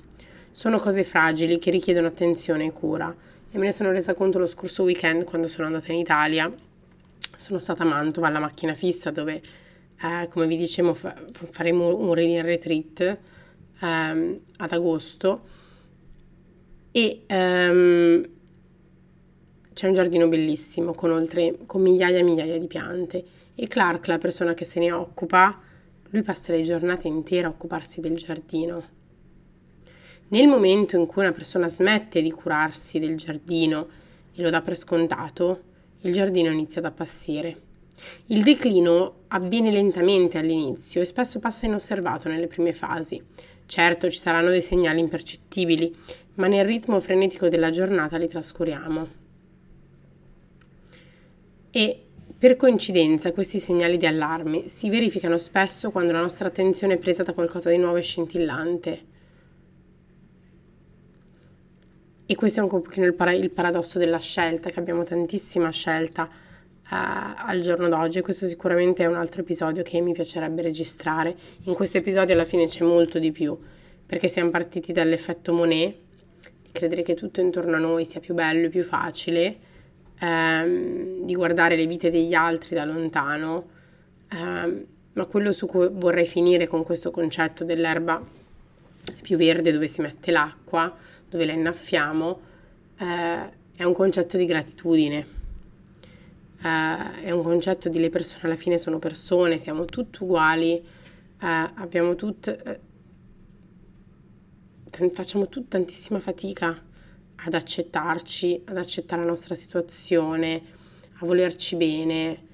Sono 0.58 0.80
cose 0.80 1.04
fragili 1.04 1.60
che 1.60 1.70
richiedono 1.70 2.08
attenzione 2.08 2.66
e 2.66 2.72
cura. 2.72 3.16
E 3.52 3.58
me 3.60 3.66
ne 3.66 3.72
sono 3.72 3.92
resa 3.92 4.16
conto 4.16 4.40
lo 4.40 4.48
scorso 4.48 4.82
weekend 4.82 5.24
quando 5.24 5.48
sono 5.48 5.68
andata 5.68 5.92
in 5.92 6.00
Italia. 6.00 6.52
Sono 7.36 7.60
stata 7.60 7.84
a 7.84 7.86
Mantova 7.86 8.26
alla 8.26 8.40
macchina 8.40 8.74
fissa 8.74 9.12
dove 9.12 9.40
eh, 10.02 10.28
come 10.28 10.48
vi 10.48 10.58
dicevo 10.58 10.96
fa- 10.96 11.16
faremo 11.52 11.96
un 11.96 12.12
reading 12.12 12.42
retreat 12.42 13.18
ehm, 13.82 14.40
ad 14.58 14.72
agosto 14.72 15.42
e 16.90 17.22
ehm, 17.28 18.30
c'è 19.74 19.88
un 19.88 19.94
giardino 19.94 20.28
bellissimo 20.28 20.96
con, 20.96 21.12
oltre, 21.12 21.56
con 21.68 21.84
migliaia 21.84 22.18
e 22.18 22.24
migliaia 22.24 22.58
di 22.58 22.66
piante 22.66 23.24
e 23.54 23.68
Clark, 23.68 24.08
la 24.08 24.18
persona 24.18 24.56
che 24.56 24.66
se 24.66 24.80
ne 24.80 24.92
occupa, 24.92 25.62
lui 26.10 26.24
passa 26.24 26.52
le 26.52 26.64
giornate 26.64 27.08
intere 27.08 27.46
a 27.46 27.50
occuparsi 27.50 28.02
del 28.02 28.16
giardino. 28.16 28.97
Nel 30.30 30.48
momento 30.48 30.98
in 30.98 31.06
cui 31.06 31.22
una 31.22 31.32
persona 31.32 31.70
smette 31.70 32.22
di 32.22 32.32
curarsi 32.32 33.00
del 33.00 33.16
giardino 33.16 33.88
e 34.36 34.42
lo 34.42 34.50
dà 34.50 34.62
per 34.62 34.78
scontato, 34.78 35.62
il 36.02 36.12
giardino 36.12 36.52
inizia 36.52 36.82
ad 36.82 36.88
appassire. 36.88 37.62
Il 38.28 38.44
declino 38.44 39.22
avviene 39.28 39.72
lentamente 39.72 40.38
all'inizio 40.38 41.02
e 41.02 41.06
spesso 41.06 41.40
passa 41.40 41.66
inosservato 41.66 42.28
nelle 42.28 42.48
prime 42.48 42.74
fasi. 42.74 43.24
Certo, 43.66 44.10
ci 44.10 44.20
saranno 44.20 44.50
dei 44.50 44.62
segnali 44.62 45.00
impercettibili, 45.00 45.96
ma 46.36 46.48
nel 46.48 46.66
ritmo 46.66 47.00
frenetico 47.00 47.48
della 47.48 47.70
giornata 47.70 48.18
li 48.18 48.28
trascuriamo. 48.28 49.08
E 51.72 52.02
per 52.38 52.58
coincidenza 52.58 53.32
questi 53.32 53.60
segnali 53.60 53.98
di 53.98 54.06
allarme 54.06 54.68
si 54.68 54.90
verificano 54.90 55.38
spesso 55.38 55.90
quando 55.90 56.12
la 56.12 56.22
nostra 56.22 56.50
attenzione 56.50 56.96
è 56.96 56.98
presa 56.98 57.24
da 57.24 57.34
qualcosa 57.34 57.70
di 57.70 57.78
nuovo 57.78 57.96
e 57.96 58.02
scintillante. 58.02 59.16
E 62.30 62.36
questo 62.36 62.60
è 62.60 62.64
un 62.64 62.68
pochino 62.68 63.06
il, 63.06 63.14
para- 63.14 63.32
il 63.32 63.50
paradosso 63.52 63.98
della 63.98 64.20
scelta, 64.20 64.70
che 64.70 64.80
abbiamo 64.82 65.06
tantissima 65.06 65.70
scelta 65.70 66.30
al 66.90 67.62
giorno 67.62 67.88
d'oggi. 67.88 68.20
Questo 68.20 68.48
sicuramente 68.48 69.04
è 69.04 69.06
un 69.06 69.16
altro 69.16 69.40
episodio 69.42 69.82
che 69.82 70.02
mi 70.02 70.12
piacerebbe 70.12 70.62
registrare. 70.62 71.34
In 71.64 71.74
questo 71.74 72.00
episodio 72.00 72.34
alla 72.34 72.44
fine 72.44 72.68
c'è 72.68 72.84
molto 72.84 73.18
di 73.18 73.32
più, 73.32 73.58
perché 74.06 74.28
siamo 74.28 74.50
partiti 74.50 74.92
dall'effetto 74.92 75.54
Monet, 75.54 75.96
di 76.64 76.70
credere 76.74 77.02
che 77.02 77.16
tutto 77.16 77.40
intorno 77.40 77.78
a 77.78 77.80
noi 77.80 78.04
sia 78.04 78.20
più 78.20 78.34
bello 78.34 78.66
e 78.66 78.70
più 78.70 78.84
facile, 78.84 79.58
ehm, 80.20 81.24
di 81.24 81.34
guardare 81.34 81.78
le 81.78 81.88
vite 81.88 82.12
degli 82.12 82.34
altri 82.34 82.76
da 82.76 82.84
lontano, 82.84 83.70
ehm, 84.34 84.86
ma 85.14 85.26
quello 85.28 85.54
su 85.54 85.66
cui 85.66 85.88
vorrei 85.90 86.28
finire 86.28 86.68
con 86.68 86.84
questo 86.84 87.10
concetto 87.10 87.64
dell'erba 87.64 88.22
più 89.22 89.38
verde 89.38 89.72
dove 89.72 89.88
si 89.88 90.02
mette 90.02 90.32
l'acqua, 90.32 90.94
dove 91.30 91.46
la 91.46 91.54
innaffiamo, 91.54 92.40
eh, 92.98 93.50
è 93.76 93.84
un 93.84 93.94
concetto 93.94 94.38
di 94.38 94.46
gratitudine. 94.46 95.36
Eh, 96.62 97.22
è 97.22 97.32
un 97.32 97.44
concetto 97.44 97.90
di 97.90 98.00
le 98.00 98.10
persone 98.10 98.44
alla 98.46 98.56
fine 98.56 98.78
sono 98.78 99.00
persone, 99.00 99.60
siamo 99.60 99.86
tutti 99.86 100.24
uguali, 100.24 100.76
eh, 100.76 100.86
abbiamo 101.40 102.16
tutte, 102.16 102.80
eh, 104.90 105.10
facciamo 105.12 105.48
tut, 105.48 105.68
tantissima 105.68 106.20
fatica 106.20 106.84
ad 107.36 107.54
accettarci, 107.54 108.64
ad 108.66 108.78
accettare 108.78 109.22
la 109.22 109.28
nostra 109.30 109.54
situazione, 109.56 110.62
a 111.20 111.26
volerci 111.26 111.76
bene. 111.76 112.46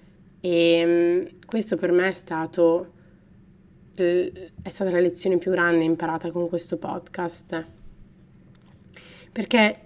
E 0.41 0.83
mm, 0.86 1.45
questo 1.45 1.77
per 1.77 1.91
me 1.91 2.09
è 2.09 2.13
stato 2.13 2.91
è 3.95 4.69
stata 4.69 4.89
la 4.89 4.99
lezione 4.99 5.38
più 5.38 5.51
grande 5.51 5.83
imparata 5.83 6.31
con 6.31 6.49
questo 6.49 6.77
podcast 6.77 7.83
perché 9.34 9.80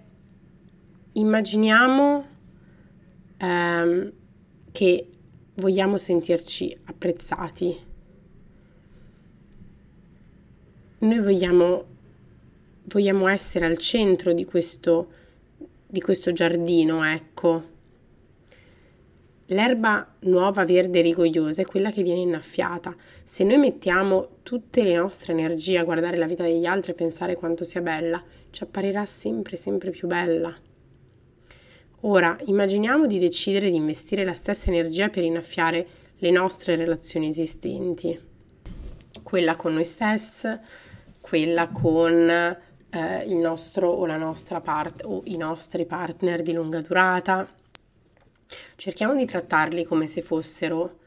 immaginiamo 1.14 2.26
ehm, 3.38 4.12
che 4.72 5.10
vogliamo 5.56 5.98
sentirci 5.98 6.78
apprezzati. 6.84 7.86
Noi 11.00 11.20
vogliamo, 11.20 11.86
vogliamo 12.84 13.28
essere 13.30 13.66
al 13.66 13.78
centro 13.78 14.34
di 14.34 14.44
questo, 14.44 15.12
di 15.88 16.02
questo 16.02 16.34
giardino, 16.34 17.06
ecco. 17.06 17.76
L'erba 19.52 20.16
nuova, 20.22 20.66
verde 20.66 21.00
rigogliosa 21.00 21.62
è 21.62 21.66
quella 21.66 21.90
che 21.90 22.04
viene 22.04 22.20
innaffiata. 22.20 22.94
Se 23.24 23.46
noi 23.46 23.58
mettiamo 23.58 24.40
tutte 24.44 24.84
le 24.84 24.94
nostre 24.94 25.32
energie 25.32 25.78
a 25.78 25.86
guardare 25.86 26.18
la 26.18 26.26
vita 26.26 26.44
degli 26.44 26.66
altri 26.66 26.92
e 26.92 26.96
pensare 26.96 27.38
quanto 27.38 27.64
sia 27.64 27.82
bella, 27.82 28.22
ci 28.50 28.64
apparirà 28.64 29.06
sempre, 29.06 29.56
sempre 29.56 29.92
più 29.92 30.08
bella. 30.08 30.54
Ora, 32.02 32.38
immaginiamo 32.46 33.08
di 33.08 33.20
decidere 33.20 33.70
di 33.70 33.76
investire 33.78 34.26
la 34.26 34.34
stessa 34.34 34.70
energia 34.70 35.08
per 35.10 35.24
innaffiare 35.24 35.88
le 36.18 36.32
nostre 36.32 36.76
relazioni 36.76 37.28
esistenti. 37.28 38.20
quella 39.24 39.56
con 39.56 39.74
noi 39.74 39.84
stessi, 39.86 40.48
quella 41.20 41.68
con 41.68 42.30
eh, 42.30 43.24
il 43.26 43.36
nostro 43.36 43.90
o 43.90 44.06
la 44.06 44.16
nostra 44.16 44.62
parte 44.62 45.04
o 45.06 45.22
i 45.26 45.36
nostri 45.36 45.86
partner 45.86 46.42
di 46.44 46.54
lunga 46.54 46.80
durata. 46.82 47.57
Cerchiamo 48.76 49.16
di 49.16 49.26
trattarli 49.26 49.84
come 49.84 50.08
se 50.08 50.22
fossero 50.22 51.00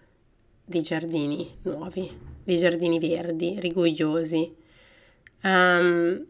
dei 0.65 0.83
giardini 0.83 1.59
nuovi, 1.63 2.11
dei 2.45 2.59
giardini 2.59 2.99
verdi, 2.99 3.59
rigogliosi. 3.59 4.55
Um, 5.43 6.27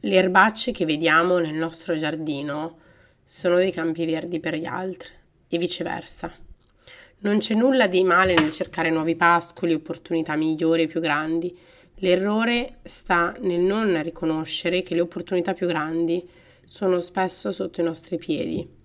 le 0.00 0.14
erbacce 0.14 0.72
che 0.72 0.84
vediamo 0.84 1.38
nel 1.38 1.54
nostro 1.54 1.96
giardino 1.96 2.78
sono 3.24 3.56
dei 3.56 3.72
campi 3.72 4.06
verdi 4.06 4.40
per 4.40 4.54
gli 4.54 4.64
altri 4.64 5.10
e 5.48 5.58
viceversa. 5.58 6.32
Non 7.20 7.38
c'è 7.38 7.54
nulla 7.54 7.88
di 7.88 8.04
male 8.04 8.34
nel 8.34 8.52
cercare 8.52 8.90
nuovi 8.90 9.16
pascoli, 9.16 9.74
opportunità 9.74 10.36
migliori 10.36 10.82
e 10.82 10.86
più 10.86 11.00
grandi. 11.00 11.56
L'errore 11.96 12.78
sta 12.84 13.34
nel 13.40 13.60
non 13.60 14.00
riconoscere 14.02 14.82
che 14.82 14.94
le 14.94 15.00
opportunità 15.00 15.52
più 15.52 15.66
grandi 15.66 16.26
sono 16.64 17.00
spesso 17.00 17.50
sotto 17.50 17.80
i 17.80 17.84
nostri 17.84 18.18
piedi. 18.18 18.77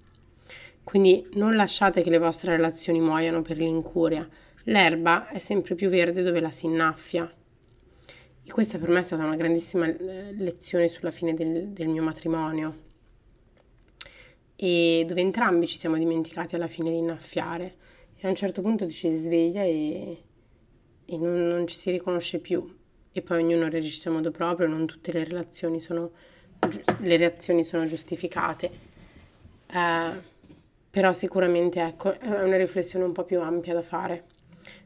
Quindi 0.84 1.28
non 1.34 1.56
lasciate 1.56 2.02
che 2.02 2.10
le 2.10 2.18
vostre 2.18 2.56
relazioni 2.56 3.00
muoiano 3.00 3.42
per 3.42 3.58
l'incuria. 3.58 4.28
L'erba 4.66 5.28
è 5.30 5.40
sempre 5.40 5.76
più 5.76 5.90
verde 5.90 6.22
dove 6.22 6.40
la 6.40 6.52
si 6.52 6.66
innaffia. 6.66 7.32
E 8.46 8.52
questa 8.52 8.78
per 8.78 8.90
me 8.90 9.00
è 9.00 9.04
stata 9.04 9.24
una 9.24 9.36
grandissima 9.36 9.88
eh, 9.88 10.34
lezione 10.34 10.90
sulla 10.90 11.12
fine 11.12 11.34
del, 11.34 11.70
del 11.70 11.88
mio 11.88 12.04
matrimonio 12.04 12.92
e 14.56 15.04
dove 15.08 15.22
entrambi 15.22 15.68
ci 15.68 15.78
siamo 15.78 15.98
dimenticati 15.98 16.56
alla 16.56 16.68
fine 16.68 16.92
di 16.92 16.98
innaffiare 16.98 17.76
e 18.16 18.28
a 18.28 18.30
un 18.30 18.36
certo 18.36 18.62
punto 18.62 18.88
ci 18.88 19.10
si 19.10 19.18
sveglia 19.18 19.64
e, 19.64 20.24
e 21.06 21.18
non, 21.18 21.48
non, 21.48 21.68
ci 21.68 21.76
si 21.76 21.92
riconosce 21.92 22.40
più 22.40 22.78
e 23.12 23.22
poi 23.22 23.44
ognuno 23.44 23.68
reagisce 23.68 24.10
a 24.10 24.12
modo 24.12 24.32
proprio, 24.32 24.68
non 24.68 24.86
tutte 24.86 25.12
le 25.12 25.24
relazioni 25.24 25.80
sono, 25.80 26.12
le 27.00 27.18
reazioni 27.18 27.64
sono 27.64 27.86
giustificate. 27.86 28.92
Uh, 29.72 30.32
però 30.94 31.12
sicuramente 31.12 31.82
ecco, 31.82 32.20
è 32.20 32.28
una 32.28 32.56
riflessione 32.56 33.04
un 33.04 33.14
po' 33.14 33.24
più 33.24 33.42
ampia 33.42 33.74
da 33.74 33.82
fare. 33.82 34.26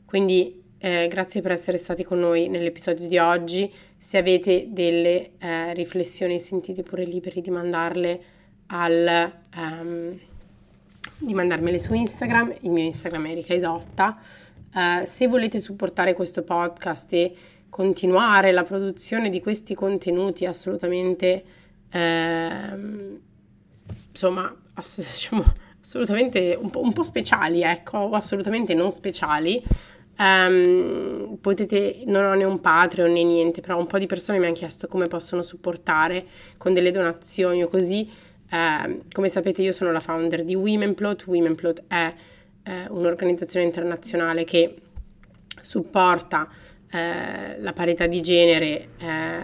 Quindi 0.06 0.64
eh, 0.78 1.08
grazie 1.10 1.42
per 1.42 1.52
essere 1.52 1.78
stati 1.78 2.06
con 2.06 2.18
noi 2.18 2.48
nell'episodio 2.48 3.10
di 3.10 3.18
oggi. 3.18 3.70
Se 3.98 4.18
avete 4.18 4.68
delle 4.70 5.32
eh, 5.38 5.74
riflessioni, 5.74 6.40
sentite 6.40 6.82
pure 6.82 7.04
liberi 7.04 7.42
di 7.42 7.50
mandarle 7.50 8.22
al, 8.68 9.34
um, 9.58 10.18
di 11.18 11.34
mandarmele 11.34 11.78
su 11.78 11.94
Instagram. 11.94 12.56
Il 12.62 12.72
mio 12.72 12.86
Instagram 12.86 13.28
è 13.28 13.32
Erika 13.32 13.54
Isotta. 13.54 14.18
Uh, 14.74 15.04
se 15.04 15.28
volete 15.28 15.60
supportare 15.60 16.14
questo 16.14 16.42
podcast 16.42 17.12
e 17.12 17.36
continuare 17.68 18.54
la 18.54 18.64
produzione 18.64 19.30
di 19.30 19.42
questi 19.42 19.74
contenuti 19.74 20.46
assolutamente, 20.46 21.44
eh, 21.92 23.20
insomma, 24.10 24.56
ass- 24.76 25.00
diciamo, 25.04 25.66
assolutamente 25.82 26.58
un 26.60 26.70
po', 26.70 26.82
un 26.82 26.94
po', 26.94 27.04
speciali, 27.04 27.64
ecco, 27.64 27.98
o 27.98 28.12
assolutamente 28.12 28.74
non 28.74 28.92
speciali, 28.92 29.64
Um, 30.20 31.38
potete, 31.40 32.02
non 32.08 32.26
ho 32.26 32.34
né 32.34 32.44
un 32.44 32.60
Patreon 32.60 33.12
né 33.12 33.22
niente, 33.22 33.62
però 33.62 33.78
un 33.78 33.86
po' 33.86 34.00
di 34.00 34.08
persone 34.08 34.40
mi 34.40 34.46
hanno 34.46 34.56
chiesto 34.56 34.88
come 34.88 35.06
possono 35.06 35.44
supportare 35.44 36.26
con 36.58 36.74
delle 36.74 36.90
donazioni 36.90 37.62
o 37.62 37.68
così. 37.68 38.10
Uh, 38.50 39.04
come 39.12 39.30
sapete 39.30 39.62
io 39.62 39.72
sono 39.72 39.92
la 39.92 40.00
founder 40.00 40.44
di 40.44 40.56
Womenplot, 40.56 41.28
Womenplot 41.28 41.84
è 41.88 42.12
uh, 42.66 42.98
un'organizzazione 42.98 43.64
internazionale 43.64 44.44
che 44.44 44.76
supporta 45.62 46.50
eh, 46.90 47.60
la 47.60 47.74
parità 47.74 48.08
di 48.08 48.22
genere 48.22 48.90
eh, 48.98 49.40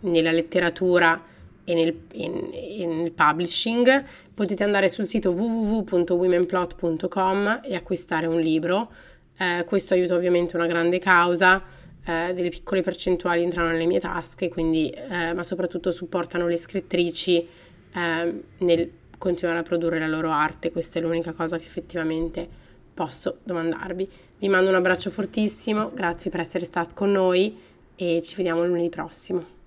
nella 0.00 0.32
letteratura 0.32 1.22
e 1.68 1.74
nel, 1.74 1.94
in, 2.12 2.50
in, 2.52 3.12
publishing. 3.14 4.04
Potete 4.34 4.64
andare 4.64 4.88
sul 4.88 5.06
sito 5.06 5.30
www.womenplot.com 5.30 7.60
e 7.64 7.74
acquistare 7.74 8.26
un 8.26 8.40
libro 8.40 8.90
eh, 9.38 9.64
questo 9.64 9.94
aiuta 9.94 10.14
ovviamente 10.14 10.56
una 10.56 10.66
grande 10.66 10.98
causa, 10.98 11.62
eh, 12.04 12.32
delle 12.34 12.48
piccole 12.48 12.82
percentuali 12.82 13.42
entrano 13.42 13.68
nelle 13.68 13.86
mie 13.86 14.00
tasche, 14.00 14.48
quindi, 14.48 14.90
eh, 14.90 15.32
ma 15.32 15.44
soprattutto 15.44 15.92
supportano 15.92 16.48
le 16.48 16.56
scrittrici 16.56 17.46
ehm, 17.92 18.42
nel 18.58 18.90
continuare 19.16 19.60
a 19.60 19.62
produrre 19.62 20.00
la 20.00 20.08
loro 20.08 20.30
arte. 20.30 20.72
Questa 20.72 20.98
è 20.98 21.02
l'unica 21.02 21.32
cosa 21.32 21.56
che 21.56 21.66
effettivamente 21.66 22.48
posso 22.92 23.38
domandarvi. 23.44 24.10
Vi 24.38 24.48
mando 24.48 24.70
un 24.70 24.76
abbraccio 24.76 25.10
fortissimo, 25.10 25.92
grazie 25.94 26.30
per 26.30 26.40
essere 26.40 26.64
stati 26.64 26.94
con 26.94 27.12
noi 27.12 27.56
e 27.94 28.20
ci 28.24 28.34
vediamo 28.34 28.64
lunedì 28.64 28.88
prossimo. 28.88 29.57